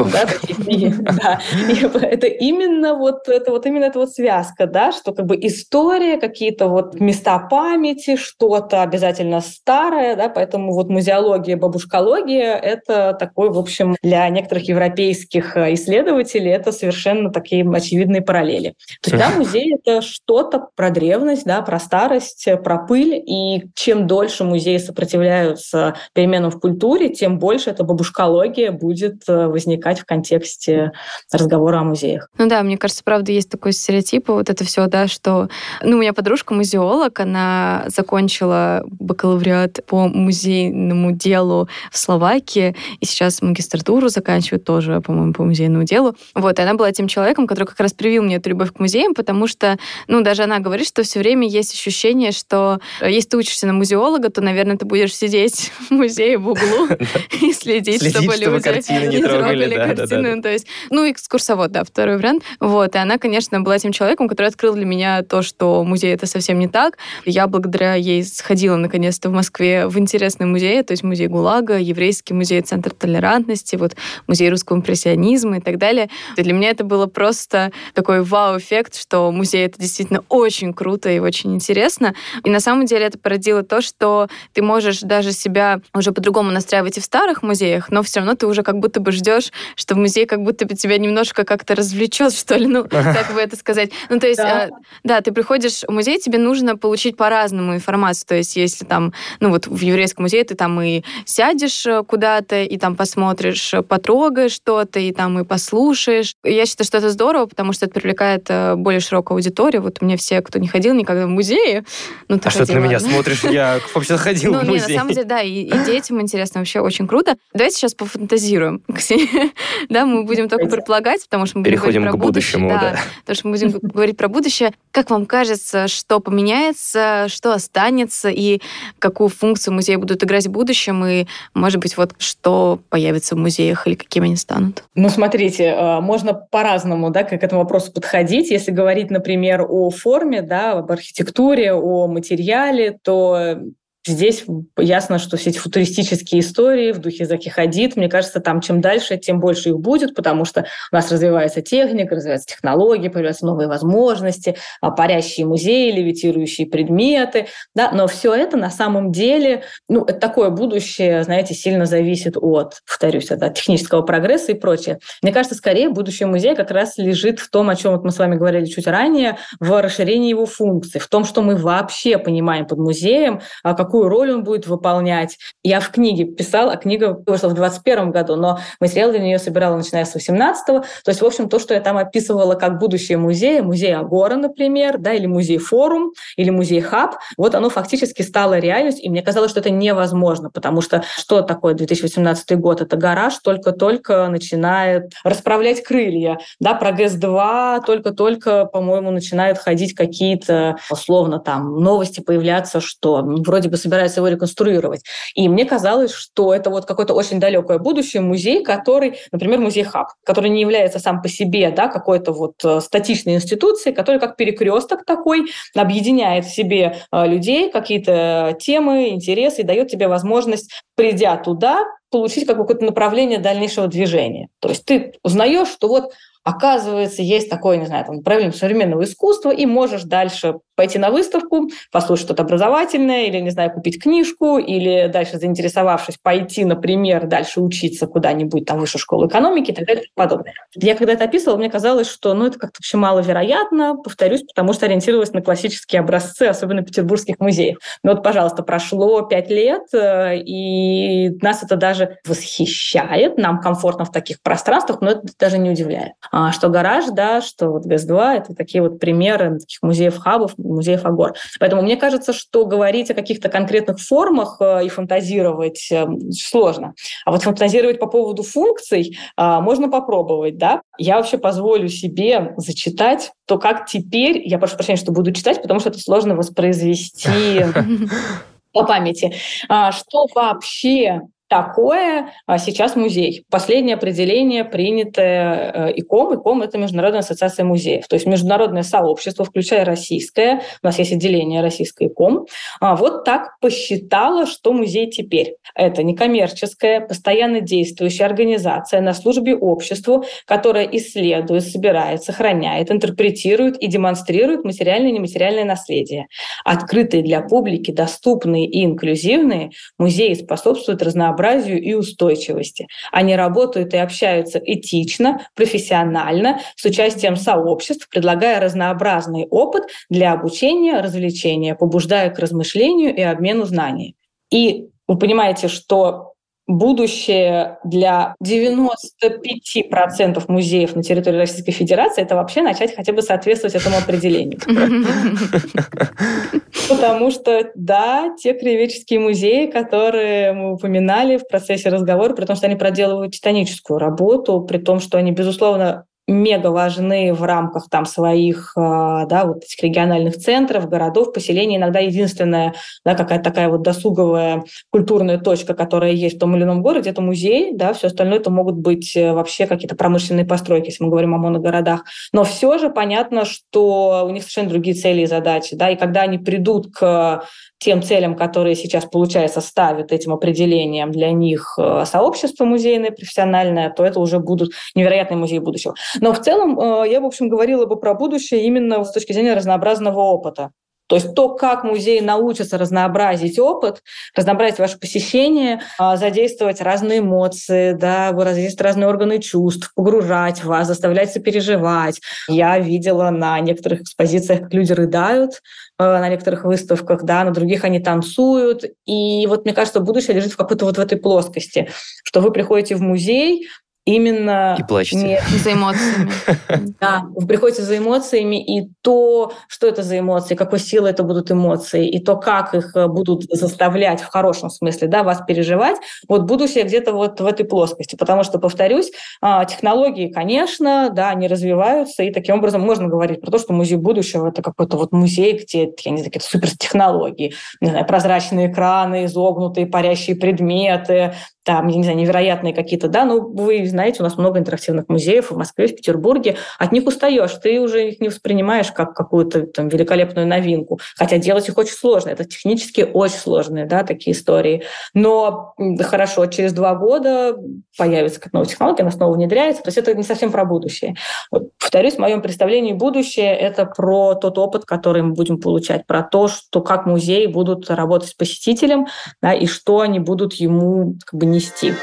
Да, 1.25 1.41
это 2.03 2.27
именно 2.27 2.95
вот 2.95 3.29
это 3.29 3.51
вот 3.51 3.67
именно 3.67 3.85
эта 3.85 3.99
вот 3.99 4.11
связка, 4.11 4.67
да, 4.67 4.93
что 4.93 5.13
как 5.13 5.27
бы 5.27 5.37
история, 5.41 6.19
какие-то 6.19 6.69
вот 6.69 7.01
места 7.01 7.39
памяти, 7.39 8.17
что-то 8.17 8.83
обязательно 8.83 9.41
старое, 9.41 10.17
да, 10.17 10.29
поэтому 10.29 10.73
вот 10.73 10.89
музеология, 10.89 11.57
бабушкология– 11.57 12.55
это 12.63 13.17
такой, 13.19 13.51
в 13.51 13.59
общем, 13.59 13.97
для 14.03 14.29
некоторых 14.29 14.69
европейских 14.69 15.57
исследователей 15.57 16.51
это 16.51 16.73
совершенно 16.73 17.31
такие 17.31 17.69
очевидные 17.69 18.23
параллели. 18.23 18.75
То 19.01 19.11
есть, 19.11 19.23
да, 19.23 19.37
музей— 19.37 19.75
это 19.85 20.03
что-то 20.03 20.69
про 20.75 20.91
древность, 20.91 21.45
да, 21.45 21.63
про 21.63 21.79
старость, 21.79 22.47
про 22.63 22.79
пыль, 22.79 23.15
и 23.15 23.67
чем 23.75 24.07
дольше 24.07 24.45
музеи 24.45 24.79
сопротивляются 24.79 25.95
переменам 26.13 26.51
в 26.51 26.61
культуре, 26.61 27.09
тем 27.09 27.39
больше 27.39 27.71
эта 27.71 27.85
бабушкология 27.85 28.73
будет 28.73 29.23
э, 29.29 29.47
возникать 29.47 30.01
в 30.01 30.05
контексте 30.05 30.93
разговора 31.33 31.81
о 31.81 31.85
музеях. 31.85 32.29
Ну 32.39 32.49
да, 32.49 32.63
мне 32.63 32.77
кажется, 32.77 33.03
правда, 33.05 33.33
есть 33.33 33.51
такой 33.51 33.73
стереотип, 33.73 34.29
вот 34.29 34.51
это 34.51 34.65
все, 34.65 34.87
да, 34.87 35.09
что... 35.09 35.49
Ну, 35.83 35.97
у 35.97 36.01
меня 36.01 36.13
подружка 36.13 36.55
музеолог, 36.55 37.19
она 37.21 37.85
закончила 37.89 38.83
бакалавриат 38.87 39.85
по 39.87 40.09
музейному 40.09 41.13
делу 41.13 41.69
в 41.91 41.99
Словакии, 41.99 42.77
и 43.01 43.07
сейчас 43.07 43.43
магистратуру 43.43 44.09
заканчивает 44.09 44.65
тоже, 44.65 45.01
по-моему, 45.01 45.33
по 45.33 45.45
музейному 45.45 45.85
делу. 45.85 46.15
Вот, 46.35 46.59
и 46.59 46.63
она 46.63 46.75
была 46.75 46.93
тем 46.93 47.09
человеком, 47.09 47.47
который 47.47 47.69
как 47.69 47.81
раз 47.81 47.93
привил 47.93 48.23
мне 48.23 48.37
эту 48.37 48.51
любовь 48.51 48.73
к 48.75 48.81
музеям, 48.81 49.15
потому 49.15 49.47
что, 49.47 49.79
ну, 50.09 50.23
даже 50.23 50.43
она 50.43 50.59
говорит, 50.59 50.87
что 50.87 51.03
все 51.03 51.21
время 51.21 51.49
есть 51.49 51.73
ощущение, 51.73 52.33
что 52.33 52.81
э, 53.01 53.11
если 53.11 53.31
ты 53.31 53.37
учишься 53.39 53.67
на 53.67 53.73
музеолога, 53.73 54.31
то, 54.31 54.41
наверное, 54.41 54.77
ты 54.77 54.85
будешь 54.85 55.15
сидеть 55.15 55.73
в 55.89 55.91
музее 55.93 56.39
в 56.39 56.49
углу 56.49 56.89
и 57.41 57.53
следить, 57.53 58.07
чтобы 58.09 58.35
люди 58.37 59.17
не 59.17 59.23
трогали 59.23 59.75
картины. 59.75 60.43
То 60.43 60.51
есть, 60.51 60.67
ну, 60.91 61.11
экскурсовод, 61.11 61.73
да, 61.73 61.85
второй 61.85 62.17
вариант. 62.17 62.43
Вот, 62.61 62.95
и 62.95 62.99
она, 62.99 63.19
конечно, 63.19 63.61
была 63.61 63.79
тем 63.79 63.93
человеком, 63.93 64.29
который 64.29 64.49
открыл 64.49 64.75
для 64.75 64.85
меня 64.85 65.23
то, 65.23 65.43
что 65.43 65.85
музей 65.85 66.13
это 66.15 66.27
совсем 66.27 66.59
не 66.59 66.69
так. 66.69 66.99
Я 67.25 67.47
благодаря 67.47 67.95
ей 67.95 68.25
сходила, 68.25 68.77
наконец-то, 68.77 69.29
в 69.29 69.33
Москве 69.33 69.87
в 69.87 69.99
интересный 69.99 70.47
музей, 70.47 70.83
то 70.83 70.93
есть 70.93 71.03
музей 71.03 71.29
ГУЛАГа, 71.29 71.79
еврейский 71.79 72.35
музей 72.35 72.61
Центр 72.61 72.91
толерантности, 72.91 73.77
вот 73.77 73.97
музей 74.27 74.51
русского 74.51 74.77
импрессионизма 74.79 75.59
и 75.59 75.61
так 75.61 75.79
далее. 75.79 76.09
И 76.37 76.43
для 76.43 76.53
меня 76.53 76.71
это 76.71 76.85
было 76.85 77.07
просто 77.07 77.73
такой 77.95 78.23
вау-эффект, 78.65 78.97
что 78.97 79.31
музей 79.31 79.67
это 79.67 79.79
действительно 79.79 80.25
очень 80.29 80.73
круто 80.73 81.11
и 81.11 81.19
очень 81.19 81.55
интересно. 81.55 82.15
И 82.43 82.51
на 82.51 82.61
самом 82.61 82.87
деле 82.87 83.07
это 83.07 83.19
породило 83.19 83.63
то, 83.63 83.81
что 83.81 84.29
ты 84.53 84.63
можешь 84.63 85.01
даже 85.01 85.33
себя 85.33 85.81
уже 85.93 86.13
по-другому 86.13 86.51
настраивать 86.51 86.99
и 86.99 87.01
в 87.01 87.05
старых 87.05 87.43
музеях, 87.43 87.91
но 87.91 88.03
все 88.03 88.21
равно 88.21 88.35
ты 88.35 88.47
уже 88.47 88.63
как 88.63 88.79
будто 88.79 89.01
бы 89.01 89.13
ждешь, 89.13 89.53
что 89.77 89.95
музей 89.95 90.27
как 90.27 90.43
будто 90.43 90.67
бы 90.67 90.75
тебя 90.75 90.99
немножко 90.99 91.45
как-то 91.45 91.75
развлечет, 91.75 92.35
что 92.39 92.57
ли, 92.57 92.67
ну, 92.67 92.85
как 92.85 93.35
бы 93.35 93.41
это 93.41 93.57
сказать. 93.57 93.91
Ну, 94.09 94.19
то 94.19 94.27
есть, 94.27 94.39
да. 94.39 94.67
Э, 94.67 94.71
да, 95.03 95.21
ты 95.21 95.33
приходишь 95.33 95.83
в 95.87 95.91
музей, 95.91 96.19
тебе 96.19 96.39
нужно 96.39 96.77
получить 96.77 97.17
по-разному 97.17 97.75
информацию. 97.75 98.27
То 98.27 98.35
есть, 98.35 98.57
если 98.57 98.85
там, 98.85 99.13
ну, 99.41 99.51
вот 99.51 99.67
в 99.67 99.81
еврейском 99.81 100.25
музее 100.25 100.45
ты 100.45 100.55
там 100.55 100.81
и 100.81 101.03
сядешь 101.25 101.87
э, 101.87 102.03
куда-то, 102.05 102.63
и 102.63 102.79
там 102.79 102.97
посмотришь, 102.97 103.75
потрогаешь 103.89 104.53
что-то, 104.53 104.99
и 105.01 105.13
там 105.13 105.39
и 105.41 105.45
послушаешь. 105.45 106.35
Я 106.45 106.67
считаю, 106.67 106.87
что 106.87 106.99
это 106.99 107.11
здорово, 107.11 107.47
потому 107.47 107.73
что 107.73 107.87
это 107.87 107.95
привлекает 107.95 108.47
более 108.77 109.01
широкую 109.01 109.37
аудиторию. 109.37 109.83
Вот 109.83 109.99
у 110.01 110.05
меня 110.05 110.17
все, 110.17 110.41
кто 110.41 110.59
не 110.59 110.69
ходил 110.69 110.95
никогда 110.95 111.27
в 111.27 111.31
музее, 111.31 111.85
ну, 112.29 112.39
ты 112.39 112.49
А 112.49 112.51
что 112.51 112.67
ты 112.67 112.75
на 112.75 112.79
меня 112.79 113.01
смотришь? 113.01 113.45
Я 113.45 113.81
вообще 113.95 114.17
ходил 114.17 114.53
ну, 114.53 114.61
в 114.61 114.65
музей. 114.65 114.95
на 114.95 115.01
самом 115.01 115.15
деле, 115.15 115.25
да, 115.25 115.43
и, 115.43 115.63
и 115.63 115.85
детям 115.85 116.21
интересно, 116.21 116.61
вообще 116.61 116.81
очень 116.81 117.07
круто. 117.07 117.37
Давайте 117.53 117.77
сейчас 117.77 117.95
пофантазируем, 117.95 118.83
Да, 119.89 120.07
мы 120.07 120.25
будем 120.25 120.49
только 120.49 120.67
предполагать, 120.67 121.25
потому 121.25 121.47
что 121.47 121.59
мы 121.59 121.65
будем 121.65 121.73
Переходим 121.73 122.11
к 122.11 122.17
будущему, 122.17 122.69
да. 122.69 122.97
Потому 123.21 123.37
что 123.37 123.49
мы 123.49 123.53
будем 123.55 123.91
говорить 123.91 124.17
про 124.17 124.29
будущее. 124.29 124.73
Как 124.91 125.11
вам 125.11 125.27
кажется, 125.27 125.89
что 125.89 126.21
поменяется, 126.21 127.27
что 127.29 127.53
останется, 127.53 128.31
и 128.31 128.61
какую 128.99 129.29
функцию 129.29 129.75
музеи 129.75 129.97
будут 129.97 130.23
играть 130.25 130.47
в 130.47 130.51
будущем, 130.51 131.05
и, 131.05 131.27
может 131.55 131.81
быть, 131.81 131.97
вот 131.97 132.15
что 132.19 132.81
появится 132.89 133.35
в 133.35 133.39
музеях 133.39 133.87
или 133.87 133.95
какими 133.95 134.27
они 134.27 134.37
станут? 134.37 134.85
Ну, 134.95 135.09
смотрите, 135.09 135.65
э, 135.65 136.01
можно 136.01 136.35
по-разному 136.35 137.11
да, 137.11 137.25
к 137.25 137.33
этому 137.33 137.63
вопросу 137.63 137.93
подходить. 137.93 138.34
Если 138.51 138.71
говорить, 138.71 139.11
например, 139.11 139.67
о 139.69 139.91
форме, 139.91 140.43
да, 140.43 140.73
об 140.73 140.91
архитектуре, 140.91 141.73
о 141.73 142.07
материале, 142.07 142.99
то 143.03 143.59
Здесь 144.07 144.45
ясно, 144.79 145.19
что 145.19 145.39
все 145.39 145.49
эти 145.49 145.59
футуристические 145.59 146.43
истории 146.43 146.93
в 146.93 146.99
духе 146.99 147.25
Заки 147.25 147.49
Хадид, 147.49 147.97
мне 147.97 148.09
кажется, 148.09 148.39
там 148.41 148.61
чем 148.61 148.83
дальше, 148.83 149.17
тем 149.17 149.41
больше 149.41 149.71
их 149.71 149.79
будет, 149.79 150.15
потому 150.15 150.45
что 150.45 150.67
у 150.93 150.95
нас 150.95 151.11
развивается 151.11 151.63
техника, 151.63 152.15
развиваются 152.15 152.49
технологии, 152.49 153.09
появляются 153.09 153.47
новые 153.47 153.67
возможности, 153.67 154.57
а, 154.83 154.91
парящие 154.91 155.47
музеи, 155.47 155.91
левитирующие 155.91 156.67
предметы, 156.67 157.47
да, 157.75 157.93
но 157.93 158.07
все 158.07 158.35
это 158.35 158.59
на 158.59 158.69
самом 158.69 159.11
деле, 159.11 159.63
ну, 159.89 160.05
это 160.05 160.21
такое 160.21 160.51
будущее, 160.51 161.23
знаете, 161.25 161.55
сильно 161.55 161.87
зависит 161.87 162.37
от, 162.37 162.83
повторюсь, 162.87 163.31
от 163.31 163.55
технического 163.55 164.03
прогресса 164.03 164.53
и 164.53 164.55
прочее. 164.55 164.99
Мне 165.23 165.33
кажется, 165.33 165.57
скорее 165.57 165.89
будущее 165.89 166.27
музея 166.27 166.55
как 166.55 166.71
раз 166.71 166.99
лежит 166.99 167.39
в 167.39 167.49
том, 167.49 167.71
о 167.71 167.77
чем 167.77 167.93
вот 167.93 168.05
мы 168.05 168.11
с 168.11 168.19
вами 168.19 168.37
говорили 168.37 168.67
чуть 168.67 168.87
ранее, 168.87 169.39
в 169.61 169.81
расширении 169.81 170.29
его 170.29 170.45
функций, 170.45 171.01
в 171.01 171.09
том, 171.09 171.25
что 171.25 171.41
мы 171.41 171.57
вообще 171.57 172.19
понимаем 172.19 172.67
под 172.67 172.79
музеем, 172.79 173.41
а, 173.63 173.73
какую 173.95 174.09
роль 174.09 174.33
он 174.33 174.43
будет 174.43 174.67
выполнять. 174.67 175.39
Я 175.63 175.79
в 175.79 175.93
книге 175.93 176.25
писала, 176.25 176.73
а 176.73 176.77
книга 176.77 177.23
вышла 177.27 177.47
в 177.47 177.55
2021 177.55 178.11
году, 178.11 178.35
но 178.35 178.59
материал 178.81 179.13
для 179.13 179.21
нее 179.21 179.39
собирала, 179.39 179.77
начиная 179.77 180.05
с 180.05 180.15
18 180.15 180.69
-го. 180.69 180.81
То 181.05 181.11
есть, 181.13 181.23
в 181.23 181.25
общем, 181.25 181.49
то, 181.49 181.61
что 181.61 181.75
я 181.75 181.81
там 181.81 181.97
описывала 181.97 182.57
как 182.57 182.81
будущее 182.81 183.19
музея, 183.19 183.63
музей 183.63 183.95
Агора, 183.95 184.35
например, 184.35 184.99
да, 184.99 185.13
или 185.13 185.27
музей 185.27 185.59
Форум, 185.59 186.13
или 186.37 186.51
музей 186.51 186.81
Хаб, 186.81 187.15
вот 187.37 187.55
оно 187.55 187.71
фактически 187.71 188.23
стало 188.23 188.59
реальностью, 188.59 189.05
и 189.05 189.11
мне 189.11 189.23
казалось, 189.23 189.53
что 189.53 189.61
это 189.61 189.71
невозможно, 189.71 190.51
потому 190.51 190.81
что 190.81 191.05
что 191.17 191.43
такое 191.43 191.75
2018 191.75 192.59
год? 192.59 192.81
Это 192.81 192.97
гараж 192.97 193.39
только-только 193.45 194.27
начинает 194.27 195.13
расправлять 195.23 195.85
крылья, 195.85 196.39
да, 196.59 196.75
прогресс 196.75 197.13
2 197.13 197.85
только-только, 197.87 198.65
по-моему, 198.65 199.13
начинают 199.13 199.59
ходить 199.59 199.95
какие-то, 199.95 200.79
условно, 200.91 201.39
там, 201.39 201.79
новости 201.81 202.19
появляться, 202.19 202.81
что 202.81 203.23
вроде 203.23 203.69
бы 203.69 203.84
собирается 203.85 204.21
его 204.21 204.29
реконструировать. 204.29 205.03
И 205.35 205.49
мне 205.49 205.65
казалось, 205.65 206.13
что 206.13 206.53
это 206.55 206.71
вот 206.71 206.87
какое-то 206.87 207.15
очень 207.15 207.39
далекое 207.39 207.79
будущее 207.79 208.23
музей, 208.23 208.65
который, 208.65 209.19
например, 209.31 209.61
музей 209.61 209.85
Хаб, 209.85 210.09
который 210.25 210.51
не 210.51 210.61
является 210.61 210.99
сам 210.99 211.23
по 211.23 211.29
себе 211.29 211.71
да, 211.71 211.89
какой-то 211.89 212.33
вот 212.33 212.55
э, 212.65 212.81
статичной 212.81 213.35
институцией, 213.35 213.95
который 213.95 214.19
как 214.21 214.37
перекресток 214.37 215.05
такой 215.05 215.47
объединяет 215.75 216.47
в 216.47 216.55
себе 216.55 216.97
э, 217.13 217.27
людей, 217.27 217.71
какие-то 217.71 218.57
темы, 218.59 219.11
интересы 219.11 219.61
и 219.61 219.65
дает 219.65 219.89
тебе 219.89 220.09
возможность, 220.09 220.71
придя 220.97 221.37
туда, 221.37 221.85
получить 222.11 222.47
какое-то 222.47 222.85
направление 222.85 223.39
дальнейшего 223.39 223.89
движения. 223.89 224.49
То 224.61 224.69
есть 224.69 224.85
ты 224.85 225.15
узнаешь, 225.23 225.69
что 225.69 225.89
вот 225.89 226.13
оказывается, 226.45 227.23
есть 227.23 227.49
такое, 227.49 227.79
не 227.79 227.87
знаю, 227.87 228.05
там, 228.05 228.17
направление 228.17 228.53
современного 228.53 229.05
искусства, 229.05 229.51
и 229.51 229.67
можешь 229.67 230.03
дальше 230.03 230.57
пойти 230.77 230.99
на 230.99 231.11
выставку, 231.11 231.71
послушать 231.91 232.27
что-то 232.27 232.43
образовательное, 232.43 233.27
или, 233.27 233.39
не 233.39 233.51
знаю, 233.51 233.73
купить 233.73 234.03
книжку, 234.03 234.59
или 234.59 235.09
дальше, 235.09 235.39
заинтересовавшись, 235.39 236.19
пойти, 236.23 236.65
например, 236.65 237.27
дальше 237.27 237.61
учиться 237.61 238.07
куда-нибудь, 238.07 238.67
там, 238.67 238.79
в 238.79 238.81
высшую 238.81 239.01
школу 239.01 239.27
экономики 239.27 239.71
и 239.71 239.75
так 239.75 239.87
далее 239.87 240.05
и 240.05 240.09
подобное. 240.15 240.53
Я 240.75 240.95
когда 240.95 241.15
это 241.15 241.25
описывала, 241.25 241.57
мне 241.57 241.71
казалось, 241.71 242.09
что, 242.09 242.35
ну, 242.35 242.47
это 242.47 242.59
как-то 242.59 242.79
вообще 242.81 242.97
маловероятно, 242.97 243.97
повторюсь, 243.97 244.43
потому 244.43 244.73
что 244.73 244.87
ориентировалась 244.87 245.33
на 245.33 245.43
классические 245.43 246.01
образцы, 246.01 246.43
особенно 246.43 246.83
петербургских 246.83 247.39
музеев. 247.39 247.79
Но 248.03 248.13
вот, 248.13 248.23
пожалуйста, 248.23 248.63
прошло 248.63 249.23
пять 249.23 249.49
лет, 249.51 249.83
э, 249.95 250.37
и 250.39 251.31
нас 251.41 251.63
это 251.63 251.77
даже 251.77 252.19
восхищает, 252.27 253.39
нам 253.39 253.61
комфортно 253.61 254.05
в 254.05 254.13
таких 254.13 254.43
пространствах, 254.43 255.01
но 255.01 255.13
это 255.13 255.23
даже 255.39 255.59
не 255.59 255.71
удивляет. 255.71 256.13
А, 256.37 256.51
что 256.51 256.69
гараж, 256.69 257.05
да, 257.13 257.41
что 257.41 257.69
вот 257.69 257.87
ГЭС-2– 257.87 258.33
это 258.39 258.57
такие 258.57 258.83
вот 258.83 258.99
примеры 258.99 259.61
таких 259.61 259.81
музеев-хабов, 259.83 260.59
музеев 260.59 261.05
Агор. 261.05 261.35
Поэтому 261.61 261.83
мне 261.83 261.97
кажется, 261.97 262.33
что 262.33 262.67
говорить 262.67 263.09
о 263.09 263.15
каких-то 263.15 263.49
конкретных 263.49 264.01
формах 264.01 264.57
э, 264.59 264.87
и 264.87 264.89
фантазировать 264.89 265.87
э, 265.93 266.05
сложно. 266.33 266.95
А 267.25 267.31
вот 267.31 267.45
фантазировать 267.45 268.01
по 268.01 268.09
поводу 268.09 268.43
функций 268.43 269.17
а, 269.37 269.61
можно 269.61 269.89
попробовать, 269.89 270.59
да. 270.59 270.83
Я 270.99 271.19
вообще 271.19 271.39
позволю 271.39 271.87
себе 271.89 272.55
зачитать 272.57 273.31
то, 273.47 273.57
как 273.59 273.87
теперь, 273.87 274.43
я 274.45 274.59
прошу 274.59 274.75
прощения, 274.75 274.99
что 274.99 275.13
буду 275.13 275.31
читать, 275.31 275.63
потому 275.63 275.79
что 275.79 275.91
это 275.91 276.01
сложно 276.01 276.35
воспроизвести 276.35 277.65
по 278.73 278.85
памяти. 278.85 279.35
А, 279.69 279.93
что 279.93 280.27
вообще 280.35 281.21
такое 281.55 282.33
а, 282.47 282.59
сейчас 282.59 282.97
музей. 282.97 283.45
Последнее 283.49 283.95
определение, 283.95 284.65
принятое 284.65 285.73
э, 285.73 285.93
ИКОМ. 286.01 286.41
ИКОМ– 286.41 286.63
это 286.65 286.79
Международная 286.79 287.21
ассоциация 287.21 287.65
музеев, 287.65 288.09
то 288.09 288.15
есть 288.15 288.27
международное 288.27 288.83
сообщество, 288.83 289.45
включая 289.45 289.85
российское, 289.85 290.63
у 290.83 290.87
нас 290.87 290.99
есть 290.99 291.13
отделение 291.13 291.63
российской 291.63 292.09
ИКОМ, 292.09 292.47
а, 292.81 292.97
вот 292.97 293.25
так 293.25 293.61
посчитала, 293.61 294.47
что 294.47 294.73
музей 294.73 295.09
теперь. 295.09 295.55
Это 295.77 296.03
некоммерческая, 296.03 297.01
постоянно 297.01 297.61
действующая 297.61 298.25
организация 298.25 299.01
на 299.01 299.15
службе 299.15 299.55
обществу, 299.55 300.25
которая 300.47 300.89
исследует, 300.91 301.63
собирает, 301.63 302.25
сохраняет, 302.25 302.91
интерпретирует 302.91 303.81
и 303.81 303.87
демонстрирует 303.87 304.65
материальное 304.65 305.11
и 305.11 305.13
нематериальное 305.13 305.65
наследие. 305.65 306.27
Открытые 306.65 307.23
для 307.23 307.43
публики, 307.43 307.93
доступные 307.93 308.67
и 308.67 308.85
инклюзивные, 308.85 309.71
музеи 309.99 310.35
способствуют 310.35 311.01
разнообразию 311.01 311.44
разнообразию 311.45 311.83
и 311.83 311.95
устойчивости. 311.95 312.89
Они 313.13 313.37
работают 313.37 313.95
и 313.95 313.99
общаются 313.99 314.59
этично, 314.59 315.47
профессионально, 315.55 316.61
с 316.77 316.85
участием 316.85 317.37
сообществ, 317.37 318.09
предлагая 318.09 318.61
разнообразный 318.61 319.47
опыт 319.51 319.85
для 320.11 320.33
обучения, 320.33 321.01
развлечения, 321.01 321.75
побуждая 321.75 322.31
к 322.31 322.39
размышлению 322.39 323.15
и 323.15 323.21
обмену 323.21 323.65
знаний. 323.65 324.17
И 324.51 324.89
вы 325.07 325.19
понимаете, 325.19 325.69
что 325.69 326.34
будущее 326.67 327.79
для 327.85 328.35
95% 328.43 330.45
музеев 330.49 330.97
на 330.97 331.03
территории 331.03 331.39
Российской 331.39 331.73
Федерации 331.73 332.23
это 332.23 332.37
вообще 332.37 332.63
начать 332.63 332.97
хотя 332.97 333.13
бы 333.13 333.21
соответствовать 333.23 333.75
этому 333.75 333.99
определению. 333.99 334.61
Потому 336.89 337.31
что, 337.31 337.71
да, 337.75 338.35
те 338.39 338.55
краеведческие 338.55 339.21
музеи, 339.21 339.67
которые 339.67 340.53
мы 340.53 340.75
упоминали 340.75 341.37
в 341.37 341.47
процессе 341.47 341.91
разговора, 341.91 342.35
при 342.35 342.45
том, 342.45 342.57
что 342.57 342.67
они 342.67 342.77
проделывают 342.77 343.35
титаническую 343.35 343.99
работу, 343.99 344.61
при 344.63 344.79
том, 344.79 345.01
что 345.01 345.19
они, 345.19 345.33
безусловно, 345.33 346.07
мега 346.27 346.69
важны 346.69 347.35
в 347.35 347.43
рамках 347.43 347.89
там 347.91 348.07
своих 348.07 348.73
а, 348.77 349.27
да, 349.27 349.45
вот 349.45 349.65
этих 349.65 349.83
региональных 349.83 350.37
центров, 350.37 350.89
городов, 350.89 351.33
поселений. 351.33 351.77
Иногда 351.77 352.01
единственная 352.01 352.75
да, 353.05 353.15
какая-то 353.15 353.45
такая 353.45 353.69
вот 353.69 353.83
досуговая 353.83 354.65
культурная 354.91 355.39
точка, 355.39 355.75
которая 355.75 356.13
есть 356.13 356.37
в 356.37 356.39
том 356.39 356.57
или 356.57 356.63
ином 356.63 356.83
городе, 356.83 357.11
это 357.11 357.21
музей, 357.21 357.73
да, 357.75 357.93
все 357.93 358.07
остальное 358.07 358.39
это 358.39 358.51
могут 358.51 358.77
быть 358.77 359.15
э, 359.17 359.33
вообще 359.33 359.67
какие-то 359.67 359.97
промышленные 359.97 360.47
постройки, 360.47 360.87
если 360.87 361.05
мы 361.05 361.11
говорим 361.11 361.35
о 361.35 361.39
моногородах. 361.39 362.05
Но 362.33 362.45
все 362.45 362.79
же 362.79 362.91
понятно, 362.91 363.45
что 363.45 364.25
у 364.27 364.31
них 364.31 364.43
совершенно 364.43 364.71
другие 364.71 364.97
цели 364.97 365.23
и 365.23 365.27
задачи, 365.27 365.77
да, 365.77 365.91
и 365.91 365.97
когда 365.97 366.23
они 366.23 366.39
придут 366.39 366.93
к 366.95 367.45
тем 367.85 368.03
целям, 368.03 368.35
которые 368.35 368.77
сейчас, 368.77 369.05
получается, 369.05 369.61
ставят 369.61 370.11
этим 370.11 370.33
определением 370.33 371.11
для 371.11 371.33
них 371.33 371.75
э, 371.79 372.05
сообщество 372.07 372.65
музейное, 372.65 373.11
профессиональное, 373.11 373.91
то 373.91 374.05
это 374.05 374.21
уже 374.21 374.39
будут 374.39 374.73
невероятные 374.95 375.37
музеи 375.37 375.59
будущего. 375.59 375.95
Но 376.21 376.33
в 376.33 376.41
целом 376.41 376.81
э, 376.81 377.11
я, 377.11 377.21
в 377.21 377.27
общем, 377.27 377.51
говорила 377.51 377.85
бы 377.85 377.97
про 377.97 378.15
будущее 378.15 378.65
именно 378.65 379.05
с 379.05 379.13
точки 379.13 379.35
зрения 379.35 379.55
разнообразного 379.55 380.21
опыта. 380.21 380.71
То 381.07 381.17
есть 381.17 381.35
то, 381.35 381.51
как 381.55 381.85
музей 381.85 382.21
научится 382.21 382.79
разнообразить 382.79 383.59
опыт, 383.59 384.03
разнообразить 384.35 384.79
ваше 384.79 384.99
посещение, 384.99 385.83
а, 385.99 386.17
задействовать 386.17 386.81
разные 386.81 387.19
эмоции, 387.19 387.93
да, 387.93 388.31
задействовать 388.31 388.81
разные 388.81 389.09
органы 389.09 389.39
чувств, 389.39 389.93
погружать 389.95 390.65
вас, 390.65 390.87
заставлять 390.87 391.33
сопереживать. 391.33 392.21
Я 392.49 392.79
видела 392.79 393.31
на 393.31 393.61
некоторых 393.61 394.03
экспозициях, 394.03 394.61
как 394.63 394.75
люди 394.75 394.93
рыдают, 394.93 395.61
э, 395.99 396.05
на 396.05 396.29
некоторых 396.29 396.65
выставках, 396.65 397.23
да, 397.25 397.45
на 397.45 397.53
других 397.53 397.85
они 397.85 398.01
танцуют. 398.01 398.85
И 399.05 399.47
вот 399.47 399.65
мне 399.65 399.75
кажется, 399.75 400.01
будущее 400.01 400.37
лежит 400.37 400.53
в 400.53 400.57
какой-то 400.57 400.87
вот 400.87 400.97
в 400.97 401.01
этой 401.01 401.19
плоскости, 401.19 401.89
что 402.25 402.41
вы 402.41 402.51
приходите 402.51 402.95
в 402.95 403.03
музей, 403.03 403.69
именно... 404.05 404.77
И 404.79 404.83
плачете. 404.83 405.17
Не... 405.17 405.41
За 405.59 405.73
эмоциями. 405.73 406.31
Да, 407.01 407.25
вы 407.35 407.47
приходите 407.47 407.83
за 407.83 407.99
эмоциями, 407.99 408.63
и 408.63 408.89
то, 409.03 409.53
что 409.69 409.87
это 409.87 410.03
за 410.03 410.19
эмоции, 410.19 410.55
какой 410.55 410.79
силы 410.79 411.09
это 411.09 411.23
будут 411.23 411.51
эмоции, 411.51 412.09
и 412.09 412.19
то, 412.23 412.37
как 412.37 412.75
их 412.75 412.95
э, 412.95 413.09
будут 413.09 413.45
заставлять 413.45 414.21
в 414.21 414.27
хорошем 414.27 414.71
смысле, 414.71 415.09
да, 415.09 415.23
вас 415.23 415.43
переживать, 415.47 415.97
вот 416.29 416.43
будущее 416.43 416.85
где-то 416.85 417.13
вот 417.13 417.41
в 417.41 417.47
этой 417.47 417.67
плоскости. 417.67 418.17
Потому 418.17 418.43
что, 418.45 418.59
повторюсь, 418.59 419.11
а, 419.41 419.65
технологии, 419.65 420.29
конечно, 420.29 421.11
да, 421.11 421.31
они 421.31 421.49
развиваются, 421.49 422.23
и 422.23 422.33
таким 422.33 422.57
образом 422.57 422.81
можно 422.81 423.09
говорить 423.09 423.41
про 423.41 423.51
то, 423.51 423.59
что 423.59 423.73
музей 423.73 423.97
будущего– 423.97 424.49
это 424.49 424.63
какой-то 424.63 424.97
вот 424.97 425.13
музей, 425.13 425.59
где, 425.63 425.93
я 426.05 426.11
не 426.11 426.19
знаю, 426.19 426.31
какие-то 426.31 426.49
супертехнологии, 426.49 427.55
не 427.81 427.91
знаю, 427.91 428.07
прозрачные 428.07 428.71
экраны, 428.71 429.25
изогнутые 429.27 429.87
парящие 429.87 430.37
предметы, 430.37 431.35
там, 431.65 431.89
я 431.89 431.97
не 431.97 432.03
знаю, 432.03 432.19
невероятные 432.19 432.75
какие-то, 432.75 433.09
да, 433.09 433.25
ну, 433.25 433.41
вы 433.41 433.87
знаете, 433.87 434.21
у 434.21 434.23
нас 434.23 434.37
много 434.37 434.59
интерактивных 434.59 435.09
музеев 435.09 435.51
в 435.51 435.57
Москве, 435.57 435.87
в 435.87 435.97
Петербурге, 435.97 436.57
от 436.79 436.93
них 436.93 437.07
устаешь, 437.07 437.53
ты 437.55 437.81
уже 437.81 438.11
их 438.11 438.21
не 438.21 438.29
воспринимаешь 438.29 438.93
как 438.93 439.15
какую-то 439.15 439.67
там 439.67 439.89
великолепную 439.89 440.47
новинку, 440.47 441.01
хотя 441.17 441.39
делать 441.39 441.69
их 441.69 441.79
очень 441.79 441.95
сложно, 441.95 442.31
это 442.31 442.45
технически 442.45 443.09
очень 443.13 443.39
сложные, 443.39 443.87
да, 443.87 444.05
такие 444.05 444.37
истории, 444.37 444.85
но 445.15 445.75
хорошо, 446.01 446.47
через 446.47 446.73
два 446.73 446.95
года 446.95 447.57
появится 447.97 448.41
как 448.41 448.53
новая 448.53 448.69
технология, 448.69 449.03
она 449.03 449.11
снова 449.11 449.35
внедряется, 449.35 449.83
то 449.83 449.89
есть 449.89 449.99
это 449.99 450.15
не 450.15 450.23
совсем 450.23 450.53
про 450.53 450.65
будущее. 450.65 451.15
Вот, 451.51 451.71
повторюсь, 451.79 452.15
в 452.15 452.19
моем 452.19 452.43
представлении 452.43 452.93
будущее– 452.93 453.57
это 453.59 453.87
про 453.87 454.35
тот 454.35 454.59
опыт, 454.59 454.85
который 454.85 455.23
мы 455.23 455.33
будем 455.33 455.59
получать, 455.59 456.07
про 456.07 456.23
то, 456.23 456.49
что 456.49 456.83
как 456.83 457.07
музеи 457.07 457.47
будут 457.47 457.89
работать 457.91 458.29
с 458.29 458.35
посетителем, 458.35 459.07
да, 459.41 459.55
и 459.55 459.67
что 459.67 460.01
они 460.01 460.19
будут 460.19 460.55
ему 460.55 461.17
как 461.25 461.39
бы 461.39 461.47
нести. 461.55 461.95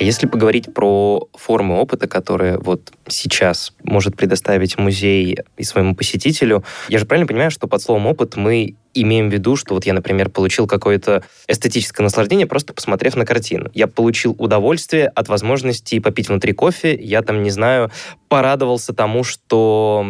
А 0.00 0.02
если 0.02 0.26
поговорить 0.26 0.72
про 0.72 1.28
формы 1.34 1.78
опыта, 1.78 2.08
которые 2.08 2.56
вот 2.56 2.90
сейчас 3.06 3.74
может 3.82 4.16
предоставить 4.16 4.78
музей 4.78 5.36
и 5.58 5.62
своему 5.62 5.94
посетителю, 5.94 6.64
я 6.88 6.98
же 6.98 7.04
правильно 7.04 7.28
понимаю, 7.28 7.50
что 7.50 7.68
под 7.68 7.82
словом 7.82 8.06
«опыт» 8.06 8.36
мы 8.36 8.76
имеем 8.94 9.28
в 9.28 9.32
виду, 9.32 9.56
что 9.56 9.74
вот 9.74 9.84
я, 9.84 9.92
например, 9.92 10.30
получил 10.30 10.66
какое-то 10.66 11.22
эстетическое 11.48 12.02
наслаждение, 12.02 12.46
просто 12.46 12.72
посмотрев 12.72 13.14
на 13.14 13.26
картину. 13.26 13.70
Я 13.74 13.88
получил 13.88 14.34
удовольствие 14.38 15.06
от 15.06 15.28
возможности 15.28 15.98
попить 15.98 16.30
внутри 16.30 16.54
кофе. 16.54 16.98
Я 16.98 17.20
там, 17.20 17.42
не 17.42 17.50
знаю, 17.50 17.90
порадовался 18.30 18.94
тому, 18.94 19.22
что 19.22 20.06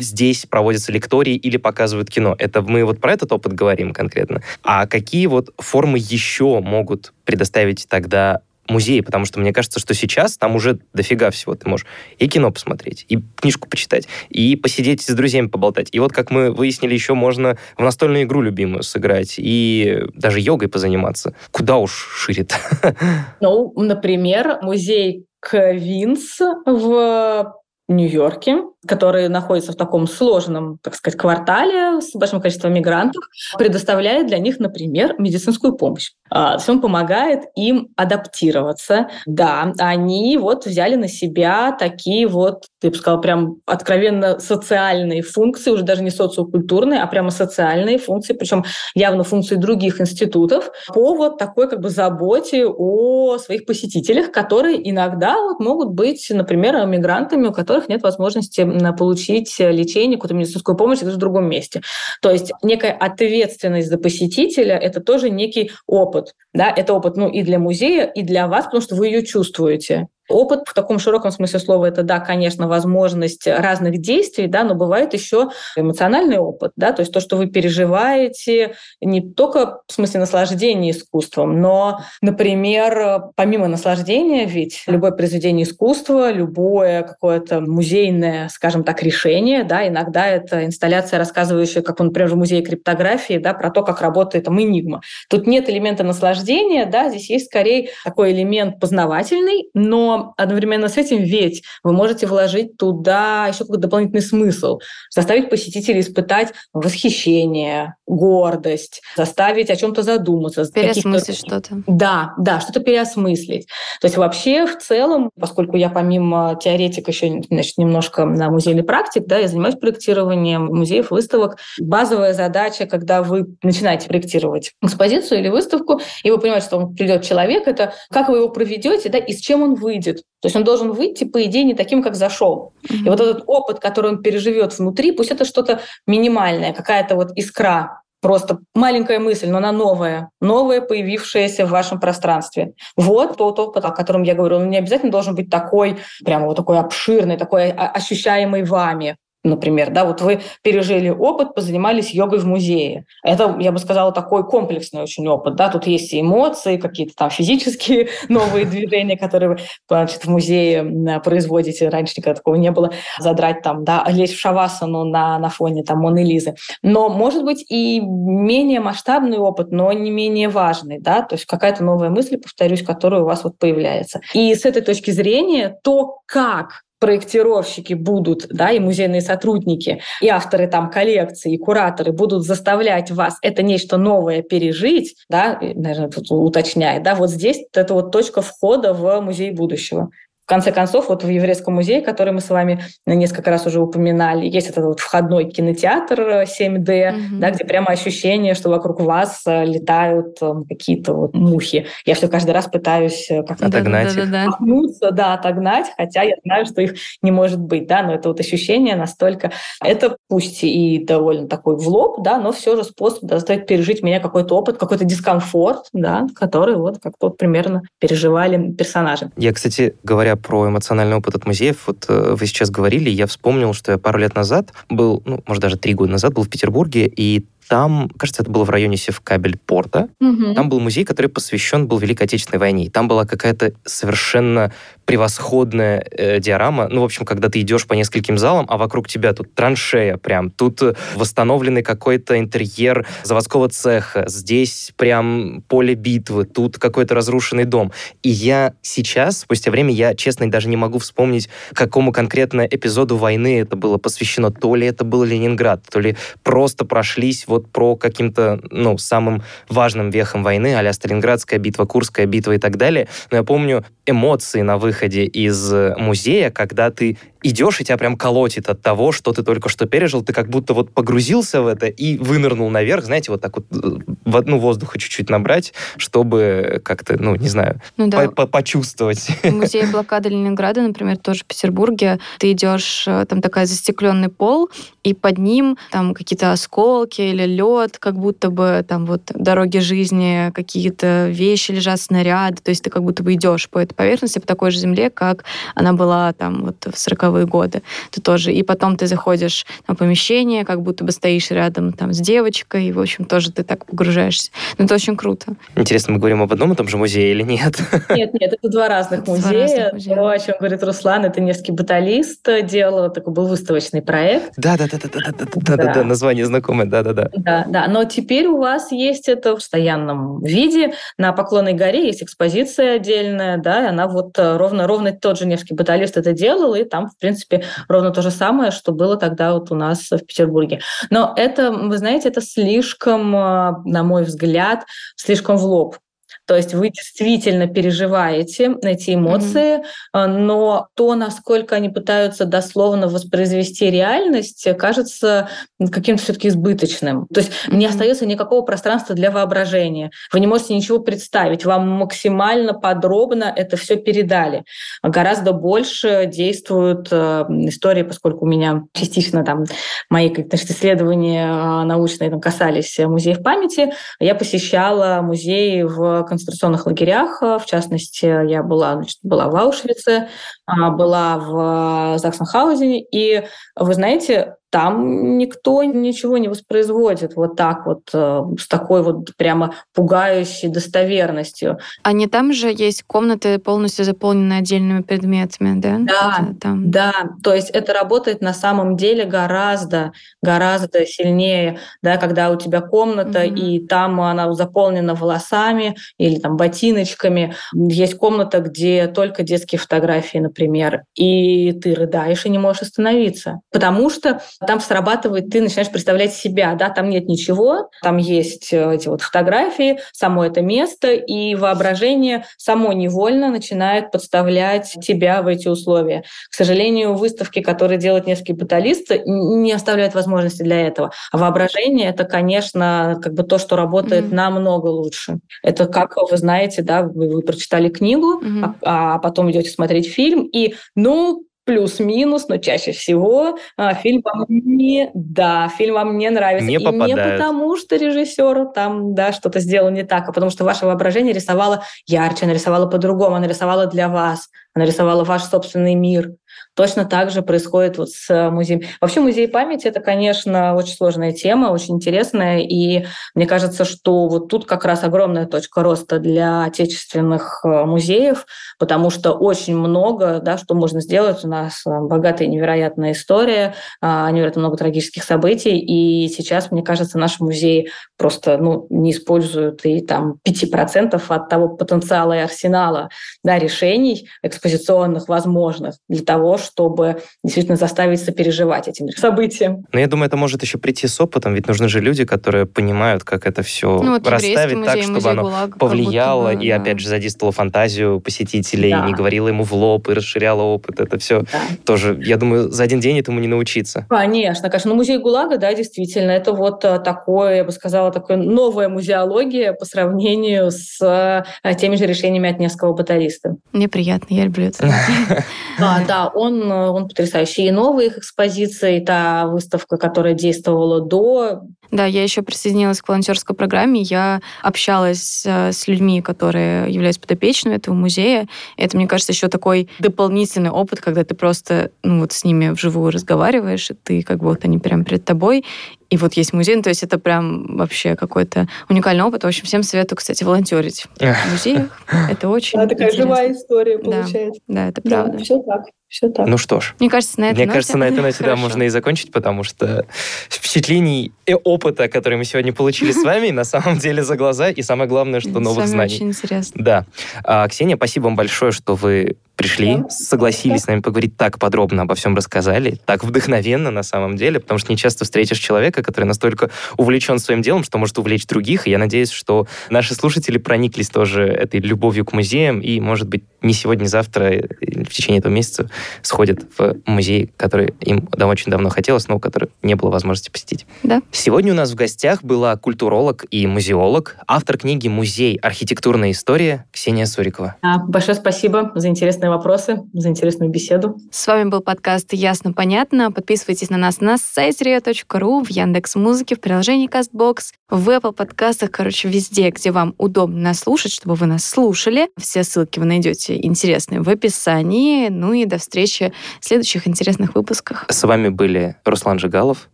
здесь 0.00 0.46
проводятся 0.46 0.90
лектории 0.90 1.36
или 1.36 1.58
показывают 1.58 2.08
кино. 2.08 2.34
Это 2.38 2.62
мы 2.62 2.82
вот 2.84 2.98
про 2.98 3.12
этот 3.12 3.30
опыт 3.30 3.52
говорим 3.52 3.92
конкретно. 3.92 4.42
А 4.62 4.86
какие 4.86 5.26
вот 5.26 5.50
формы 5.58 5.98
еще 5.98 6.60
могут 6.60 7.12
предоставить 7.26 7.86
тогда 7.90 8.40
музей, 8.68 9.02
потому 9.02 9.24
что 9.24 9.40
мне 9.40 9.52
кажется, 9.52 9.80
что 9.80 9.94
сейчас 9.94 10.36
там 10.36 10.56
уже 10.56 10.78
дофига 10.92 11.30
всего. 11.30 11.54
Ты 11.54 11.68
можешь 11.68 11.86
и 12.18 12.28
кино 12.28 12.50
посмотреть, 12.50 13.04
и 13.08 13.18
книжку 13.36 13.68
почитать, 13.68 14.08
и 14.30 14.56
посидеть 14.56 15.02
с 15.02 15.12
друзьями 15.14 15.48
поболтать. 15.48 15.88
И 15.92 15.98
вот, 15.98 16.12
как 16.12 16.30
мы 16.30 16.50
выяснили, 16.50 16.94
еще 16.94 17.14
можно 17.14 17.56
в 17.76 17.82
настольную 17.82 18.24
игру 18.24 18.40
любимую 18.42 18.82
сыграть, 18.82 19.34
и 19.38 20.04
даже 20.14 20.40
йогой 20.40 20.68
позаниматься. 20.68 21.34
Куда 21.50 21.76
уж 21.76 21.92
ширит. 21.92 22.54
Ну, 23.40 23.72
например, 23.76 24.58
музей 24.62 25.26
Квинс 25.40 26.38
в 26.64 27.54
Нью-Йорке, 27.88 28.62
который 28.86 29.28
находится 29.28 29.72
в 29.72 29.76
таком 29.76 30.06
сложном, 30.06 30.78
так 30.82 30.94
сказать, 30.94 31.18
квартале 31.18 32.00
с 32.00 32.14
большим 32.14 32.40
количеством 32.40 32.72
мигрантов, 32.74 33.24
предоставляет 33.58 34.26
для 34.26 34.38
них, 34.38 34.58
например, 34.58 35.14
медицинскую 35.18 35.74
помощь. 35.74 36.12
А, 36.30 36.52
то 36.52 36.56
есть 36.56 36.68
он 36.68 36.80
помогает 36.80 37.44
им 37.54 37.88
адаптироваться. 37.96 39.08
Да, 39.26 39.72
они 39.78 40.36
вот 40.36 40.66
взяли 40.66 40.96
на 40.96 41.08
себя 41.08 41.76
такие 41.78 42.26
вот, 42.26 42.64
ты 42.80 42.90
бы 42.90 42.96
сказал, 42.96 43.20
прям 43.20 43.56
откровенно 43.66 44.40
социальные 44.40 45.22
функции, 45.22 45.70
уже 45.70 45.84
даже 45.84 46.02
не 46.02 46.10
социокультурные, 46.10 47.02
а 47.02 47.06
прямо 47.06 47.30
социальные 47.30 47.98
функции, 47.98 48.34
причем 48.34 48.64
явно 48.94 49.22
функции 49.22 49.54
других 49.56 50.00
институтов, 50.00 50.70
по 50.92 51.14
вот 51.14 51.38
такой 51.38 51.68
как 51.68 51.80
бы 51.80 51.88
заботе 51.88 52.66
о 52.66 53.38
своих 53.38 53.66
посетителях, 53.66 54.32
которые 54.32 54.90
иногда 54.90 55.40
вот 55.40 55.60
могут 55.60 55.90
быть, 55.90 56.26
например, 56.30 56.84
мигрантами, 56.86 57.46
у 57.46 57.52
которых 57.52 57.88
нет 57.88 58.02
возможности 58.02 58.62
получить 58.96 59.54
лечение, 59.58 60.16
какую-то 60.16 60.34
медицинскую 60.34 60.76
помощь 60.76 61.00
в 61.00 61.16
другом 61.16 61.48
месте. 61.48 61.82
То 62.20 62.30
есть 62.30 62.52
некая 62.62 62.92
ответственность 62.92 63.88
за 63.88 63.98
посетителя– 63.98 64.76
это 64.82 65.00
тоже 65.00 65.30
некий 65.30 65.70
опыт. 65.86 66.34
Да? 66.52 66.72
Это 66.74 66.94
опыт 66.94 67.16
ну, 67.16 67.28
и 67.28 67.42
для 67.42 67.58
музея, 67.58 68.04
и 68.04 68.22
для 68.22 68.46
вас, 68.46 68.64
потому 68.66 68.82
что 68.82 68.96
вы 68.96 69.08
ее 69.08 69.24
чувствуете. 69.24 70.08
Опыт 70.28 70.60
в 70.66 70.74
таком 70.74 70.98
широком 70.98 71.30
смысле 71.30 71.58
слова 71.58 71.86
это, 71.86 72.02
да, 72.02 72.20
конечно, 72.20 72.68
возможность 72.68 73.46
разных 73.46 73.98
действий, 73.98 74.46
да, 74.46 74.64
но 74.64 74.74
бывает 74.74 75.12
еще 75.14 75.50
эмоциональный 75.76 76.38
опыт, 76.38 76.72
да, 76.76 76.92
то 76.92 77.00
есть 77.00 77.12
то, 77.12 77.20
что 77.20 77.36
вы 77.36 77.46
переживаете 77.46 78.74
не 79.00 79.20
только 79.20 79.80
в 79.86 79.92
смысле 79.92 80.20
наслаждения 80.20 80.90
искусством, 80.90 81.60
но, 81.60 82.00
например, 82.22 83.24
помимо 83.36 83.68
наслаждения, 83.68 84.46
ведь 84.46 84.84
любое 84.86 85.10
произведение 85.12 85.64
искусства, 85.64 86.30
любое 86.30 87.02
какое-то 87.02 87.60
музейное, 87.60 88.48
скажем 88.48 88.84
так, 88.84 89.02
решение, 89.02 89.64
да, 89.64 89.86
иногда 89.86 90.26
это 90.26 90.64
инсталляция, 90.64 91.18
рассказывающая, 91.18 91.82
как, 91.82 91.98
например, 91.98 92.30
в 92.30 92.36
музее 92.36 92.62
криптографии, 92.62 93.38
да, 93.38 93.52
про 93.54 93.70
то, 93.70 93.82
как 93.82 94.00
работает 94.00 94.44
там 94.44 94.60
энигма. 94.60 95.00
Тут 95.28 95.46
нет 95.46 95.68
элемента 95.68 96.04
наслаждения, 96.04 96.86
да, 96.86 97.10
здесь 97.10 97.30
есть 97.30 97.46
скорее 97.46 97.90
такой 98.04 98.32
элемент 98.32 98.80
познавательный, 98.80 99.68
но 99.74 100.13
одновременно 100.36 100.88
с 100.88 100.96
этим 100.96 101.22
ведь 101.22 101.62
вы 101.82 101.92
можете 101.92 102.26
вложить 102.26 102.76
туда 102.76 103.46
еще 103.48 103.60
какой-то 103.60 103.82
дополнительный 103.82 104.22
смысл, 104.22 104.80
заставить 105.10 105.50
посетителей 105.50 106.00
испытать 106.00 106.52
восхищение, 106.72 107.96
гордость, 108.06 109.02
заставить 109.16 109.70
о 109.70 109.76
чем-то 109.76 110.02
задуматься. 110.02 110.64
Переосмыслить 110.70 111.38
что-то. 111.38 111.82
Да, 111.86 112.34
да, 112.38 112.60
что-то 112.60 112.80
переосмыслить. 112.80 113.66
То 114.00 114.06
есть 114.06 114.16
вообще 114.16 114.66
в 114.66 114.78
целом, 114.78 115.30
поскольку 115.38 115.76
я 115.76 115.88
помимо 115.88 116.58
теоретика 116.60 117.10
еще 117.10 117.42
значит, 117.48 117.78
немножко 117.78 118.24
на 118.24 118.50
музейный 118.50 118.82
практик, 118.82 119.24
да, 119.26 119.38
я 119.38 119.48
занимаюсь 119.48 119.76
проектированием 119.76 120.66
музеев, 120.66 121.10
выставок. 121.10 121.58
Базовая 121.80 122.34
задача, 122.34 122.86
когда 122.86 123.22
вы 123.22 123.46
начинаете 123.62 124.08
проектировать 124.08 124.72
экспозицию 124.82 125.40
или 125.40 125.48
выставку, 125.48 126.00
и 126.22 126.30
вы 126.30 126.38
понимаете, 126.38 126.66
что 126.66 126.78
он 126.78 126.94
придет 126.94 127.22
человек, 127.22 127.66
это 127.66 127.94
как 128.10 128.28
вы 128.28 128.38
его 128.38 128.48
проведете, 128.48 129.08
да, 129.08 129.18
и 129.18 129.32
с 129.32 129.40
чем 129.40 129.62
он 129.62 129.74
выйдет 129.74 130.03
выйдет. 130.04 130.22
То 130.40 130.46
есть 130.46 130.56
он 130.56 130.64
должен 130.64 130.92
выйти, 130.92 131.24
по 131.24 131.44
идее, 131.44 131.64
не 131.64 131.74
таким, 131.74 132.02
как 132.02 132.14
зашел. 132.14 132.72
Mm-hmm. 132.84 133.06
И 133.06 133.08
вот 133.08 133.20
этот 133.20 133.44
опыт, 133.46 133.80
который 133.80 134.12
он 134.12 134.22
переживет 134.22 134.78
внутри, 134.78 135.12
пусть 135.12 135.30
это 135.30 135.44
что-то 135.44 135.80
минимальное, 136.06 136.72
какая-то 136.72 137.14
вот 137.14 137.32
искра, 137.36 138.02
просто 138.20 138.58
маленькая 138.74 139.18
мысль, 139.18 139.48
но 139.48 139.58
она 139.58 139.72
новая, 139.72 140.30
новая, 140.40 140.80
появившаяся 140.80 141.66
в 141.66 141.70
вашем 141.70 142.00
пространстве. 142.00 142.72
Вот 142.96 143.36
тот 143.36 143.58
опыт, 143.58 143.84
о 143.84 143.90
котором 143.90 144.22
я 144.22 144.34
говорю, 144.34 144.56
он 144.56 144.70
не 144.70 144.78
обязательно 144.78 145.12
должен 145.12 145.34
быть 145.34 145.50
такой, 145.50 145.98
прямо 146.24 146.46
вот 146.46 146.56
такой 146.56 146.78
обширный, 146.78 147.36
такой 147.36 147.70
ощущаемый 147.70 148.64
вами. 148.64 149.16
Например, 149.44 149.90
да, 149.90 150.04
вот 150.04 150.22
вы 150.22 150.40
пережили 150.62 151.10
опыт, 151.10 151.54
позанимались 151.54 152.12
йогой 152.12 152.38
в 152.38 152.46
музее. 152.46 153.04
Это, 153.22 153.56
я 153.60 153.70
бы 153.72 153.78
сказала, 153.78 154.10
такой 154.10 154.44
комплексный 154.44 155.02
очень 155.02 155.28
опыт, 155.28 155.54
да, 155.54 155.68
тут 155.68 155.86
есть 155.86 156.12
и 156.12 156.20
эмоции, 156.20 156.78
какие-то 156.78 157.14
там 157.14 157.30
физические 157.30 158.08
новые 158.28 158.64
движения, 158.64 159.16
которые 159.16 159.50
вы, 159.50 159.58
значит, 159.88 160.24
в 160.24 160.30
музее 160.30 161.20
производите, 161.22 161.88
раньше 161.88 162.14
никогда 162.16 162.36
такого 162.36 162.56
не 162.56 162.70
было, 162.70 162.92
задрать 163.18 163.62
там, 163.62 163.84
да, 163.84 164.04
лезть 164.08 164.34
в 164.34 164.40
шавасану 164.40 165.04
на, 165.04 165.38
на 165.38 165.50
фоне 165.50 165.84
там 165.84 165.98
Моны 165.98 166.24
Лизы. 166.24 166.54
Но, 166.82 167.08
может 167.10 167.44
быть, 167.44 167.64
и 167.68 168.00
менее 168.00 168.80
масштабный 168.80 169.38
опыт, 169.38 169.70
но 169.70 169.92
не 169.92 170.10
менее 170.10 170.48
важный, 170.48 170.98
да, 171.00 171.22
то 171.22 171.34
есть 171.34 171.44
какая-то 171.44 171.84
новая 171.84 172.08
мысль, 172.08 172.38
повторюсь, 172.38 172.82
которая 172.82 173.22
у 173.22 173.26
вас 173.26 173.44
вот 173.44 173.58
появляется. 173.58 174.20
И 174.32 174.54
с 174.54 174.64
этой 174.64 174.82
точки 174.82 175.10
зрения 175.10 175.76
то, 175.82 176.20
как 176.26 176.83
проектировщики 177.04 177.92
будут, 177.92 178.46
да, 178.48 178.70
и 178.70 178.78
музейные 178.78 179.20
сотрудники, 179.20 180.00
и 180.22 180.28
авторы 180.28 180.66
там 180.68 180.90
коллекции, 180.90 181.52
и 181.52 181.58
кураторы 181.58 182.12
будут 182.12 182.44
заставлять 182.44 183.10
вас 183.10 183.36
это 183.42 183.62
нечто 183.62 183.98
новое 183.98 184.40
пережить, 184.40 185.14
да, 185.28 185.58
наверное, 185.60 186.08
тут 186.08 186.30
уточняет, 186.30 187.02
да, 187.02 187.14
вот 187.14 187.28
здесь 187.28 187.62
это 187.74 187.92
вот 187.92 188.10
точка 188.10 188.40
входа 188.40 188.94
в 188.94 189.20
музей 189.20 189.50
будущего. 189.50 190.08
В 190.44 190.46
конце 190.46 190.72
концов, 190.72 191.08
вот 191.08 191.24
в 191.24 191.28
Еврейском 191.28 191.74
музее, 191.74 192.02
который 192.02 192.34
мы 192.34 192.42
с 192.42 192.50
вами 192.50 192.84
несколько 193.06 193.50
раз 193.50 193.66
уже 193.66 193.80
упоминали, 193.80 194.46
есть 194.46 194.68
этот 194.68 194.84
вот 194.84 195.00
входной 195.00 195.46
кинотеатр 195.50 196.42
7D, 196.42 196.84
mm-hmm. 196.84 197.38
да, 197.38 197.50
где 197.50 197.64
прямо 197.64 197.88
ощущение, 197.88 198.52
что 198.52 198.68
вокруг 198.68 199.00
вас 199.00 199.42
э, 199.46 199.64
летают 199.64 200.36
э, 200.42 200.52
какие-то 200.68 201.14
вот 201.14 201.34
мухи. 201.34 201.86
Я 202.04 202.14
все 202.14 202.28
каждый 202.28 202.50
раз 202.50 202.66
пытаюсь 202.66 203.30
э, 203.30 203.42
как-то 203.42 203.68
отогнать 203.68 204.14
их. 204.14 204.26
Махнуться, 204.28 205.12
да, 205.12 205.32
отогнать, 205.32 205.86
хотя 205.96 206.20
я 206.22 206.34
знаю, 206.44 206.66
что 206.66 206.82
их 206.82 206.94
не 207.22 207.30
может 207.30 207.60
быть, 207.60 207.86
да, 207.86 208.02
но 208.02 208.12
это 208.12 208.28
вот 208.28 208.38
ощущение 208.38 208.96
настолько... 208.96 209.50
Это 209.82 210.18
пусть 210.28 210.62
и 210.62 211.02
довольно 211.02 211.48
такой 211.48 211.76
в 211.76 211.88
лоб, 211.88 212.22
да, 212.22 212.38
но 212.38 212.52
все 212.52 212.76
же 212.76 212.84
способ 212.84 213.30
заставить 213.30 213.66
пережить 213.66 214.02
меня 214.02 214.20
какой-то 214.20 214.56
опыт, 214.56 214.76
какой-то 214.76 215.04
дискомфорт, 215.06 215.86
да, 215.94 216.26
который 216.34 216.76
вот 216.76 216.98
как-то 217.02 217.28
вот 217.28 217.38
примерно 217.38 217.80
переживали 217.98 218.72
персонажи. 218.72 219.30
Я, 219.38 219.54
кстати, 219.54 219.96
говоря 220.02 220.33
про 220.36 220.68
эмоциональный 220.68 221.16
опыт 221.16 221.34
от 221.34 221.46
музеев, 221.46 221.86
вот 221.86 222.06
э, 222.08 222.34
вы 222.38 222.46
сейчас 222.46 222.70
говорили, 222.70 223.10
я 223.10 223.26
вспомнил, 223.26 223.72
что 223.72 223.92
я 223.92 223.98
пару 223.98 224.18
лет 224.18 224.34
назад 224.34 224.72
был, 224.88 225.22
ну, 225.24 225.42
может, 225.46 225.62
даже 225.62 225.76
три 225.76 225.94
года 225.94 226.12
назад 226.12 226.34
был 226.34 226.42
в 226.42 226.48
Петербурге, 226.48 227.06
и 227.06 227.46
там, 227.68 228.10
кажется, 228.18 228.42
это 228.42 228.50
было 228.50 228.64
в 228.64 228.70
районе 228.70 228.96
Севкабель-порта. 228.96 230.08
Угу. 230.20 230.54
Там 230.54 230.68
был 230.68 230.80
музей, 230.80 231.04
который 231.04 231.28
посвящен 231.28 231.86
был 231.86 231.98
Великой 231.98 232.24
Отечественной 232.24 232.58
войне. 232.58 232.86
И 232.86 232.90
там 232.90 233.08
была 233.08 233.24
какая-то 233.24 233.72
совершенно 233.84 234.72
превосходная 235.04 236.06
э, 236.10 236.40
диорама. 236.40 236.88
Ну, 236.88 237.02
в 237.02 237.04
общем, 237.04 237.24
когда 237.24 237.48
ты 237.48 237.60
идешь 237.60 237.86
по 237.86 237.94
нескольким 237.94 238.38
залам, 238.38 238.66
а 238.68 238.78
вокруг 238.78 239.08
тебя 239.08 239.32
тут 239.32 239.54
траншея 239.54 240.16
прям, 240.16 240.50
тут 240.50 240.80
восстановленный 241.14 241.82
какой-то 241.82 242.38
интерьер 242.38 243.06
заводского 243.22 243.68
цеха, 243.68 244.24
здесь 244.28 244.92
прям 244.96 245.62
поле 245.68 245.94
битвы, 245.94 246.44
тут 246.44 246.78
какой-то 246.78 247.14
разрушенный 247.14 247.64
дом. 247.64 247.92
И 248.22 248.30
я 248.30 248.74
сейчас, 248.82 249.40
спустя 249.40 249.70
время, 249.70 249.92
я, 249.92 250.14
честно, 250.14 250.50
даже 250.50 250.68
не 250.68 250.76
могу 250.76 250.98
вспомнить, 250.98 251.48
какому 251.72 252.12
конкретно 252.12 252.62
эпизоду 252.62 253.16
войны 253.16 253.60
это 253.60 253.76
было 253.76 253.98
посвящено. 253.98 254.50
То 254.50 254.74
ли 254.74 254.86
это 254.86 255.04
был 255.04 255.24
Ленинград, 255.24 255.82
то 255.90 256.00
ли 256.00 256.16
просто 256.42 256.84
прошлись 256.84 257.46
вот 257.54 257.70
про 257.70 257.96
каким-то, 257.96 258.60
ну, 258.70 258.98
самым 258.98 259.42
важным 259.68 260.10
вехом 260.10 260.42
войны, 260.42 260.74
а 260.74 260.92
Сталинградская 260.92 261.58
битва, 261.58 261.84
Курская 261.84 262.26
битва 262.26 262.52
и 262.52 262.58
так 262.58 262.76
далее. 262.76 263.08
Но 263.30 263.38
я 263.38 263.42
помню 263.42 263.84
эмоции 264.06 264.60
на 264.60 264.76
выходе 264.76 265.24
из 265.24 265.72
музея, 265.96 266.50
когда 266.50 266.90
ты 266.90 267.16
идешь, 267.44 267.80
и 267.80 267.84
тебя 267.84 267.96
прям 267.98 268.16
колотит 268.16 268.68
от 268.68 268.82
того, 268.82 269.12
что 269.12 269.32
ты 269.32 269.42
только 269.42 269.68
что 269.68 269.86
пережил, 269.86 270.24
ты 270.24 270.32
как 270.32 270.48
будто 270.48 270.74
вот 270.74 270.90
погрузился 270.92 271.62
в 271.62 271.66
это 271.66 271.86
и 271.86 272.16
вынырнул 272.16 272.70
наверх, 272.70 273.04
знаете, 273.04 273.30
вот 273.30 273.40
так 273.40 273.56
вот 273.56 273.66
э, 273.70 273.98
в 274.24 274.36
одну 274.36 274.58
воздуха 274.58 274.98
чуть-чуть 274.98 275.30
набрать, 275.30 275.74
чтобы 275.98 276.80
как-то, 276.84 277.22
ну, 277.22 277.36
не 277.36 277.48
знаю, 277.48 277.80
ну, 277.96 278.08
да. 278.08 278.28
по 278.30 278.46
почувствовать. 278.46 279.28
Музей 279.44 279.86
блокады 279.86 280.30
Ленинграда, 280.30 280.80
например, 280.80 281.18
тоже 281.18 281.40
в 281.40 281.44
Петербурге, 281.44 282.18
ты 282.38 282.52
идешь, 282.52 283.04
э, 283.06 283.26
там 283.28 283.42
такая 283.42 283.66
застекленный 283.66 284.30
пол, 284.30 284.70
и 285.02 285.12
под 285.12 285.38
ним 285.38 285.76
там 285.90 286.14
какие-то 286.14 286.50
осколки 286.50 287.20
или 287.20 287.44
лед, 287.44 287.98
как 287.98 288.16
будто 288.16 288.50
бы 288.50 288.84
там 288.88 289.04
вот 289.04 289.30
дороги 289.34 289.78
жизни, 289.78 290.50
какие-то 290.54 291.28
вещи 291.28 291.72
лежат, 291.72 292.00
снаряды, 292.00 292.56
то 292.62 292.70
есть 292.70 292.82
ты 292.82 292.90
как 292.90 293.02
будто 293.02 293.22
бы 293.22 293.34
идешь 293.34 293.68
по 293.68 293.78
этой 293.78 293.94
поверхности, 293.94 294.38
по 294.38 294.46
такой 294.46 294.70
же 294.70 294.78
земле, 294.78 295.10
как 295.10 295.44
она 295.74 295.92
была 295.92 296.32
там 296.32 296.64
вот 296.64 296.86
в 296.90 296.98
40 296.98 297.33
сороковые 297.34 297.46
годы. 297.46 297.82
Ты 298.10 298.20
тоже. 298.20 298.52
И 298.52 298.62
потом 298.62 298.96
ты 298.96 299.06
заходишь 299.06 299.66
на 299.88 299.94
помещение, 299.94 300.64
как 300.64 300.82
будто 300.82 301.04
бы 301.04 301.12
стоишь 301.12 301.50
рядом 301.50 301.92
там 301.92 302.12
с 302.12 302.18
девочкой, 302.18 302.86
и, 302.86 302.92
в 302.92 303.00
общем, 303.00 303.24
тоже 303.24 303.50
ты 303.52 303.64
так 303.64 303.86
погружаешься. 303.86 304.50
Но 304.78 304.84
это 304.84 304.94
очень 304.94 305.16
круто. 305.16 305.54
Интересно, 305.76 306.14
мы 306.14 306.18
говорим 306.18 306.42
об 306.42 306.52
одном 306.52 306.72
и 306.72 306.76
том 306.76 306.88
же 306.88 306.96
музее 306.96 307.32
или 307.32 307.42
нет? 307.42 307.74
Нет, 308.10 308.34
нет, 308.34 308.52
это 308.52 308.68
два 308.68 308.88
разных 308.88 309.26
музея. 309.26 309.50
Два 309.50 309.60
разных 309.60 309.92
музея. 309.92 310.16
То, 310.16 310.28
о 310.28 310.38
чем 310.38 310.54
говорит 310.58 310.82
Руслан, 310.82 311.24
это 311.24 311.40
Невский 311.40 311.72
баталист, 311.72 312.48
э, 312.48 312.62
делал 312.62 313.10
такой 313.12 313.32
был 313.32 313.46
выставочный 313.46 314.02
проект. 314.02 314.52
Да-да-да-да-да-да-да-да, 314.56 316.04
название 316.04 316.46
знакомое, 316.46 316.86
да-да-да. 316.86 317.30
Да-да, 317.36 317.86
но 317.88 318.04
теперь 318.04 318.46
у 318.46 318.58
вас 318.58 318.92
есть 318.92 319.28
это 319.28 319.52
в 319.52 319.54
постоянном 319.56 320.42
виде. 320.42 320.92
На 321.18 321.32
Поклонной 321.32 321.72
горе 321.72 322.06
есть 322.06 322.22
экспозиция 322.22 322.96
отдельная, 322.96 323.58
да, 323.58 323.84
и 323.84 323.88
она 323.88 324.06
вот 324.06 324.38
э, 324.38 324.56
ровно-ровно 324.56 325.12
тот 325.12 325.38
же 325.38 325.46
Невский 325.46 325.74
баталист 325.74 326.16
это 326.16 326.32
делал, 326.32 326.74
и 326.74 326.84
там, 326.84 327.08
в 327.08 327.16
принципе, 327.24 327.64
ровно 327.88 328.10
то 328.10 328.22
же 328.22 328.30
самое, 328.30 328.70
что 328.70 328.92
было 328.92 329.16
тогда 329.16 329.54
вот 329.54 329.70
у 329.70 329.74
нас 329.74 330.10
в 330.10 330.18
Петербурге. 330.18 330.80
Но 331.10 331.32
это, 331.36 331.72
вы 331.72 331.96
знаете, 331.96 332.28
это 332.28 332.40
слишком, 332.40 333.34
а, 333.34 333.82
на 333.84 334.02
мой 334.02 334.24
взгляд, 334.24 334.84
слишком 335.16 335.56
в 335.56 335.64
лоб. 335.64 335.96
То 336.46 336.56
есть 336.56 336.74
вы 336.74 336.90
действительно 336.90 337.66
переживаете 337.66 338.76
эти 338.82 339.14
эмоции, 339.14 339.82
mm-hmm. 340.14 340.26
но 340.26 340.88
то, 340.94 341.14
насколько 341.14 341.76
они 341.76 341.88
пытаются 341.88 342.44
дословно 342.44 343.08
воспроизвести 343.08 343.90
реальность, 343.90 344.66
кажется 344.78 345.48
каким-то 345.90 346.22
все-таки 346.22 346.48
избыточным. 346.48 347.26
То 347.32 347.40
есть 347.40 347.50
mm-hmm. 347.50 347.76
не 347.76 347.86
остается 347.86 348.26
никакого 348.26 348.62
пространства 348.62 349.14
для 349.14 349.30
воображения. 349.30 350.10
Вы 350.32 350.40
не 350.40 350.46
можете 350.46 350.74
ничего 350.74 350.98
представить. 350.98 351.64
Вам 351.64 351.88
максимально 351.88 352.74
подробно 352.74 353.52
это 353.54 353.76
все 353.76 353.96
передали. 353.96 354.64
Гораздо 355.02 355.52
больше 355.52 356.26
действуют 356.26 357.08
э, 357.10 357.44
истории, 357.68 358.02
поскольку 358.02 358.44
у 358.44 358.48
меня 358.48 358.84
частично 358.92 359.44
там 359.44 359.64
мои 360.10 360.32
значит, 360.34 360.70
исследования 360.70 361.46
э, 361.46 361.84
научные 361.84 362.30
там, 362.30 362.40
касались 362.40 362.98
музеев 362.98 363.42
памяти. 363.42 363.92
Я 364.20 364.34
посещала 364.34 365.20
музеи 365.22 365.82
в 365.82 366.24
концентрационных 366.34 366.86
лагерях. 366.86 367.40
В 367.40 367.64
частности, 367.66 368.26
я 368.26 368.62
была, 368.62 368.94
значит, 368.94 369.18
была 369.22 369.48
в 369.48 369.56
Аушвице, 369.56 370.28
а, 370.66 370.90
была 370.90 371.38
в 371.38 372.18
Заксенхаузене. 372.18 373.02
И 373.02 373.44
вы 373.76 373.94
знаете, 373.94 374.56
там 374.74 375.38
никто 375.38 375.84
ничего 375.84 376.36
не 376.36 376.48
воспроизводит 376.48 377.36
вот 377.36 377.54
так 377.54 377.86
вот, 377.86 378.10
э, 378.12 378.42
с 378.58 378.66
такой 378.66 379.04
вот 379.04 379.36
прямо 379.36 379.76
пугающей 379.94 380.68
достоверностью. 380.68 381.78
А 382.02 382.12
не 382.12 382.26
там 382.26 382.52
же 382.52 382.74
есть 382.76 383.04
комнаты 383.04 383.60
полностью 383.60 384.04
заполненные 384.04 384.58
отдельными 384.58 385.02
предметами, 385.02 385.80
да? 385.80 385.98
Да, 386.00 386.48
там. 386.60 386.90
да. 386.90 387.12
То 387.44 387.54
есть 387.54 387.70
это 387.70 387.92
работает 387.92 388.40
на 388.40 388.52
самом 388.52 388.96
деле 388.96 389.26
гораздо, 389.26 390.10
гораздо 390.42 391.06
сильнее, 391.06 391.78
да, 392.02 392.16
когда 392.16 392.50
у 392.50 392.56
тебя 392.56 392.80
комната, 392.80 393.44
mm-hmm. 393.44 393.56
и 393.56 393.86
там 393.86 394.20
она 394.20 394.52
заполнена 394.54 395.14
волосами 395.14 395.94
или 396.18 396.40
там 396.40 396.56
ботиночками. 396.56 397.54
Есть 397.72 398.16
комната, 398.16 398.58
где 398.58 399.06
только 399.06 399.44
детские 399.44 399.78
фотографии, 399.78 400.38
например, 400.38 401.04
и 401.14 401.70
ты 401.74 401.94
рыдаешь 401.94 402.44
и 402.44 402.50
не 402.50 402.58
можешь 402.58 402.82
остановиться, 402.82 403.60
потому 403.70 404.10
что 404.10 404.40
там 404.64 404.80
срабатывает, 404.80 405.50
ты 405.50 405.60
начинаешь 405.60 405.90
представлять 405.90 406.34
себя, 406.34 406.74
да, 406.74 406.90
там 406.90 407.08
нет 407.08 407.26
ничего, 407.26 407.90
там 408.02 408.16
есть 408.16 408.72
э, 408.72 408.94
эти 408.94 409.08
вот 409.08 409.22
фотографии, 409.22 410.00
само 410.12 410.44
это 410.44 410.60
место, 410.60 411.12
и 411.12 411.54
воображение 411.54 412.46
само 412.56 412.92
невольно 412.92 413.50
начинает 413.50 414.10
подставлять 414.10 414.96
тебя 415.02 415.42
в 415.42 415.46
эти 415.46 415.68
условия. 415.68 416.24
К 416.50 416.54
сожалению, 416.54 417.14
выставки, 417.14 417.60
которые 417.60 417.98
делают 417.98 418.26
несколько 418.26 418.54
баталисты, 418.54 419.22
не 419.24 419.72
оставляют 419.72 420.14
возможности 420.14 420.62
для 420.62 420.86
этого. 420.86 421.12
А 421.32 421.38
воображение— 421.38 422.08
это, 422.10 422.24
конечно, 422.24 423.20
как 423.22 423.34
бы 423.34 423.42
то, 423.42 423.58
что 423.58 423.76
работает 423.76 424.24
mm-hmm. 424.24 424.34
намного 424.34 424.88
лучше. 424.88 425.38
Это 425.62 425.86
как 425.86 426.16
вы 426.16 426.36
знаете, 426.36 426.82
да, 426.82 427.02
вы, 427.02 427.30
вы 427.30 427.42
прочитали 427.42 427.88
книгу, 427.88 428.40
mm-hmm. 428.40 428.74
а, 428.82 429.14
а 429.14 429.18
потом 429.18 429.50
идете 429.50 429.70
смотреть 429.70 430.10
фильм, 430.10 430.44
и, 430.44 430.74
ну, 430.94 431.44
плюс-минус, 431.64 432.48
но 432.48 432.58
чаще 432.58 432.92
всего 432.92 433.56
а, 433.76 433.94
фильм 433.94 434.22
вам 434.24 434.46
не, 434.48 435.10
да, 435.14 435.68
фильм 435.68 435.94
вам 435.94 436.18
не 436.18 436.30
нравится. 436.30 436.66
Не 436.66 436.76
и 436.76 436.78
не 436.78 437.16
потому, 437.16 437.76
что 437.76 437.96
режиссер 437.96 438.66
там, 438.74 439.14
да, 439.14 439.32
что-то 439.32 439.60
сделал 439.60 439.90
не 439.90 440.02
так, 440.02 440.28
а 440.28 440.32
потому 440.32 440.50
что 440.50 440.64
ваше 440.64 440.86
воображение 440.86 441.32
рисовало 441.32 441.82
ярче, 442.06 442.46
нарисовало 442.46 442.86
по-другому, 442.86 443.38
нарисовало 443.38 443.86
для 443.86 444.08
вас, 444.08 444.48
нарисовало 444.74 445.24
ваш 445.24 445.44
собственный 445.44 445.94
мир. 445.94 446.32
Точно 446.74 447.04
так 447.04 447.30
же 447.30 447.42
происходит 447.42 447.98
вот 447.98 448.10
с 448.10 448.50
музеем. 448.50 448.82
Вообще 449.00 449.20
музей 449.20 449.46
памяти– 449.48 449.86
это, 449.88 450.00
конечно, 450.00 450.74
очень 450.74 450.94
сложная 450.94 451.32
тема, 451.32 451.66
очень 451.68 451.94
интересная, 451.94 452.60
и 452.60 453.06
мне 453.34 453.46
кажется, 453.46 453.84
что 453.84 454.28
вот 454.28 454.48
тут 454.48 454.66
как 454.66 454.84
раз 454.84 455.04
огромная 455.04 455.46
точка 455.46 455.82
роста 455.82 456.18
для 456.18 456.64
отечественных 456.64 457.60
э, 457.64 457.84
музеев, 457.84 458.46
потому 458.78 459.10
что 459.10 459.32
очень 459.32 459.76
много, 459.76 460.40
да, 460.40 460.58
что 460.58 460.74
можно 460.74 461.00
сделать. 461.00 461.44
У 461.44 461.48
нас 461.48 461.82
э, 461.86 461.90
богатая 462.00 462.48
невероятная 462.48 463.12
история, 463.12 463.74
а, 464.00 464.30
невероятно 464.30 464.62
много 464.62 464.76
трагических 464.76 465.22
событий, 465.22 465.78
и 465.78 466.28
сейчас, 466.28 466.70
мне 466.70 466.82
кажется, 466.82 467.18
наши 467.18 467.42
музеи 467.42 467.88
просто 468.16 468.58
ну, 468.58 468.86
не 468.90 469.12
используют 469.12 469.84
и 469.84 470.00
там 470.00 470.38
5% 470.46 471.22
от 471.28 471.48
того 471.48 471.68
потенциала 471.68 472.32
и 472.32 472.40
арсенала 472.40 473.08
да, 473.42 473.58
решений 473.58 474.28
экспозиционных 474.42 475.28
возможных 475.28 475.96
для 476.08 476.24
того, 476.24 476.43
чтобы 476.58 477.22
действительно 477.42 477.76
заставить 477.76 478.20
сопереживать 478.20 478.88
этим 478.88 479.08
событиям. 479.08 479.86
Но 479.92 480.00
я 480.00 480.06
думаю, 480.06 480.26
это 480.26 480.36
может 480.36 480.62
еще 480.62 480.78
прийти 480.78 481.06
с 481.06 481.20
опытом, 481.20 481.54
ведь 481.54 481.66
нужны 481.66 481.88
же 481.88 482.00
люди, 482.00 482.24
которые 482.24 482.66
понимают, 482.66 483.24
как 483.24 483.46
это 483.46 483.62
все 483.62 484.00
ну, 484.02 484.12
вот 484.12 484.26
расставить 484.28 484.76
музей, 484.76 484.94
так, 484.94 485.02
чтобы 485.02 485.30
оно 485.30 485.42
ГУЛАГ, 485.42 485.78
повлияло 485.78 486.52
бы, 486.52 486.64
и, 486.64 486.68
да. 486.70 486.76
опять 486.76 487.00
же, 487.00 487.08
задействовало 487.08 487.52
фантазию 487.52 488.20
посетителей, 488.20 488.90
да. 488.90 489.06
не 489.06 489.12
говорило 489.12 489.48
ему 489.48 489.64
в 489.64 489.72
лоб 489.72 490.08
и 490.08 490.12
расширяло 490.12 490.62
опыт. 490.62 491.00
Это 491.00 491.18
все 491.18 491.40
да. 491.40 491.60
тоже, 491.84 492.18
я 492.22 492.36
думаю, 492.36 492.70
за 492.70 492.82
один 492.82 493.00
день 493.00 493.18
этому 493.18 493.40
не 493.40 493.48
научиться. 493.48 494.06
Конечно, 494.08 494.68
конечно. 494.70 494.90
Ну, 494.90 494.96
музей 494.96 495.18
ГУЛАГа, 495.18 495.58
да, 495.58 495.74
действительно, 495.74 496.30
это 496.30 496.52
вот 496.52 496.84
э, 496.84 496.98
такое, 496.98 497.56
я 497.56 497.64
бы 497.64 497.72
сказала, 497.72 498.10
такое 498.10 498.36
новая 498.36 498.88
музеология 498.88 499.72
по 499.72 499.84
сравнению 499.84 500.70
с 500.70 501.00
э, 501.02 501.74
теми 501.74 501.96
же 501.96 502.06
решениями 502.06 502.50
от 502.50 502.58
Невского 502.58 502.92
батариста. 502.92 503.56
Мне 503.72 503.88
приятно, 503.88 504.34
я 504.34 504.44
люблю 504.44 504.66
это. 504.66 504.90
Да, 505.78 506.04
да, 506.06 506.28
он, 506.34 506.70
он 506.70 507.08
потрясающий. 507.08 507.66
И 507.66 507.70
новые 507.70 508.08
их 508.08 508.18
экспозиции, 508.18 509.00
та 509.00 509.46
выставка, 509.46 509.96
которая 509.96 510.34
действовала 510.34 511.00
до 511.00 511.62
да, 511.94 512.06
я 512.06 512.24
еще 512.24 512.42
присоединилась 512.42 513.00
к 513.00 513.08
волонтерской 513.08 513.54
программе. 513.54 514.00
Я 514.00 514.40
общалась 514.62 515.44
э, 515.46 515.70
с 515.70 515.86
людьми, 515.86 516.22
которые 516.22 516.92
являются 516.92 517.20
подопечными 517.20 517.76
этого 517.76 517.94
музея. 517.94 518.48
Это, 518.76 518.96
мне 518.96 519.06
кажется, 519.06 519.32
еще 519.32 519.46
такой 519.46 519.88
дополнительный 520.00 520.70
опыт, 520.70 521.00
когда 521.00 521.22
ты 521.22 521.36
просто 521.36 521.92
ну, 522.02 522.18
вот 522.18 522.32
с 522.32 522.42
ними 522.42 522.70
вживую 522.70 523.12
разговариваешь, 523.12 523.92
и 523.92 523.94
ты 523.94 524.22
как 524.22 524.40
вот 524.40 524.64
они 524.64 524.78
прямо 524.78 525.04
перед 525.04 525.24
тобой, 525.24 525.64
и 526.10 526.16
вот 526.16 526.34
есть 526.34 526.52
музей, 526.52 526.76
ну, 526.76 526.82
то 526.82 526.90
есть 526.90 527.02
это 527.02 527.18
прям 527.18 527.76
вообще 527.76 528.16
какой-то 528.16 528.68
уникальный 528.88 529.24
опыт. 529.24 529.44
В 529.44 529.46
общем, 529.46 529.64
всем 529.64 529.82
советую, 529.82 530.16
кстати, 530.16 530.44
волонтерить 530.44 531.06
в 531.18 531.50
музеях. 531.50 531.88
Это 532.30 532.48
очень 532.48 532.78
Да, 532.78 532.86
такая 532.86 533.10
живая 533.10 533.52
история 533.52 533.98
получается. 533.98 534.60
Да, 534.68 534.88
это 534.88 535.02
правда. 535.02 535.38
Все 535.38 535.58
так. 535.60 535.84
Все 536.08 536.28
так. 536.28 536.46
Ну 536.46 536.58
что 536.58 536.80
ж. 536.80 536.94
Мне 537.00 537.10
кажется, 537.10 537.40
на 537.40 537.46
этой 537.46 537.64
Мне 537.64 537.72
кажется, 537.72 537.96
на 537.96 538.04
этой 538.04 538.20
ноте 538.20 538.44
да, 538.44 538.54
можно 538.54 538.84
и 538.84 538.88
закончить, 538.88 539.32
потому 539.32 539.64
что 539.64 540.06
впечатлений 540.48 541.32
и 541.46 541.54
опыта, 541.54 542.06
который 542.08 542.38
мы 542.38 542.44
сегодня 542.44 542.72
получили 542.72 543.10
с 543.10 543.24
вами, 543.24 543.50
на 543.50 543.64
самом 543.64 543.98
деле 543.98 544.22
за 544.22 544.36
глаза, 544.36 544.70
и 544.70 544.82
самое 544.82 545.08
главное, 545.08 545.40
что 545.40 545.58
новых 545.58 545.88
знаний. 545.88 546.14
очень 546.14 546.28
интересно. 546.28 546.84
Да. 546.84 547.06
А, 547.42 547.66
Ксения, 547.66 547.96
спасибо 547.96 548.24
вам 548.24 548.36
большое, 548.36 548.70
что 548.70 548.94
вы 548.94 549.36
пришли, 549.56 550.02
согласились 550.08 550.82
с 550.82 550.86
нами 550.86 551.00
поговорить 551.00 551.36
так 551.36 551.58
подробно, 551.58 552.02
обо 552.02 552.14
всем 552.14 552.34
рассказали, 552.34 552.98
так 553.04 553.24
вдохновенно 553.24 553.90
на 553.90 554.02
самом 554.02 554.36
деле, 554.36 554.60
потому 554.60 554.78
что 554.78 554.92
не 554.92 554.96
часто 554.96 555.24
встретишь 555.24 555.58
человека, 555.58 556.02
который 556.02 556.24
настолько 556.24 556.70
увлечен 556.96 557.38
своим 557.38 557.62
делом, 557.62 557.84
что 557.84 557.98
может 557.98 558.18
увлечь 558.18 558.46
других. 558.46 558.86
И 558.86 558.90
я 558.90 558.98
надеюсь, 558.98 559.30
что 559.30 559.66
наши 559.90 560.14
слушатели 560.14 560.58
прониклись 560.58 561.08
тоже 561.08 561.44
этой 561.44 561.80
любовью 561.80 562.24
к 562.24 562.32
музеям. 562.32 562.80
И, 562.80 563.00
может 563.00 563.28
быть, 563.28 563.44
не 563.62 563.72
сегодня, 563.72 564.02
не 564.02 564.08
завтра, 564.08 564.62
в 565.04 565.12
течение 565.12 565.38
этого 565.38 565.52
месяца 565.52 565.90
сходят 566.22 566.66
в 566.76 566.96
музей, 567.06 567.52
который 567.56 567.94
им 568.00 568.28
да, 568.32 568.46
очень 568.46 568.70
давно 568.70 568.88
хотелось, 568.88 569.28
но 569.28 569.38
который 569.38 569.68
не 569.82 569.94
было 569.94 570.10
возможности 570.10 570.50
посетить. 570.50 570.86
Да. 571.02 571.22
Сегодня 571.30 571.72
у 571.72 571.76
нас 571.76 571.92
в 571.92 571.94
гостях 571.94 572.42
была 572.42 572.76
культуролог 572.76 573.44
и 573.50 573.66
музеолог, 573.66 574.36
автор 574.46 574.78
книги 574.78 575.08
«Музей. 575.08 575.56
Архитектурная 575.56 576.30
история» 576.30 576.86
Ксения 576.92 577.26
Сурикова. 577.26 577.76
А, 577.82 577.98
большое 577.98 578.36
спасибо 578.36 578.92
за 578.94 579.08
интересные 579.08 579.50
вопросы, 579.50 580.02
за 580.12 580.28
интересную 580.28 580.70
беседу. 580.70 581.16
С 581.30 581.46
вами 581.46 581.68
был 581.68 581.80
подкаст 581.80 582.32
«Ясно, 582.32 582.72
понятно». 582.72 583.32
Подписывайтесь 583.32 583.90
на 583.90 583.96
нас 583.96 584.20
на 584.20 584.38
сайте 584.38 584.84
ria.ru, 584.84 585.64
в 585.64 585.70
Яндекс 585.70 586.16
Музыке, 586.16 586.56
в 586.56 586.60
приложении 586.60 587.08
CastBox, 587.08 587.72
в 587.90 588.08
Apple 588.08 588.32
подкастах, 588.32 588.90
короче, 588.90 589.28
везде, 589.28 589.70
где 589.70 589.90
вам 589.90 590.14
удобно 590.18 590.60
нас 590.60 590.80
слушать, 590.80 591.12
чтобы 591.12 591.34
вы 591.34 591.46
нас 591.46 591.64
слушали. 591.64 592.28
Все 592.38 592.64
ссылки 592.64 592.98
вы 592.98 593.04
найдете 593.04 593.56
интересные 593.60 594.20
в 594.20 594.28
описании. 594.28 594.93
Ну 595.30 595.52
и 595.52 595.64
до 595.64 595.78
встречи 595.78 596.32
в 596.60 596.64
следующих 596.64 597.08
интересных 597.08 597.54
выпусках. 597.54 598.06
С 598.08 598.24
вами 598.24 598.48
были 598.48 598.96
Руслан 599.04 599.38
Жигалов 599.38 599.88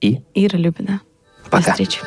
и 0.00 0.20
Ира 0.34 0.58
Любина. 0.58 1.00
Пока. 1.50 1.64
До 1.64 1.70
встречи. 1.72 1.98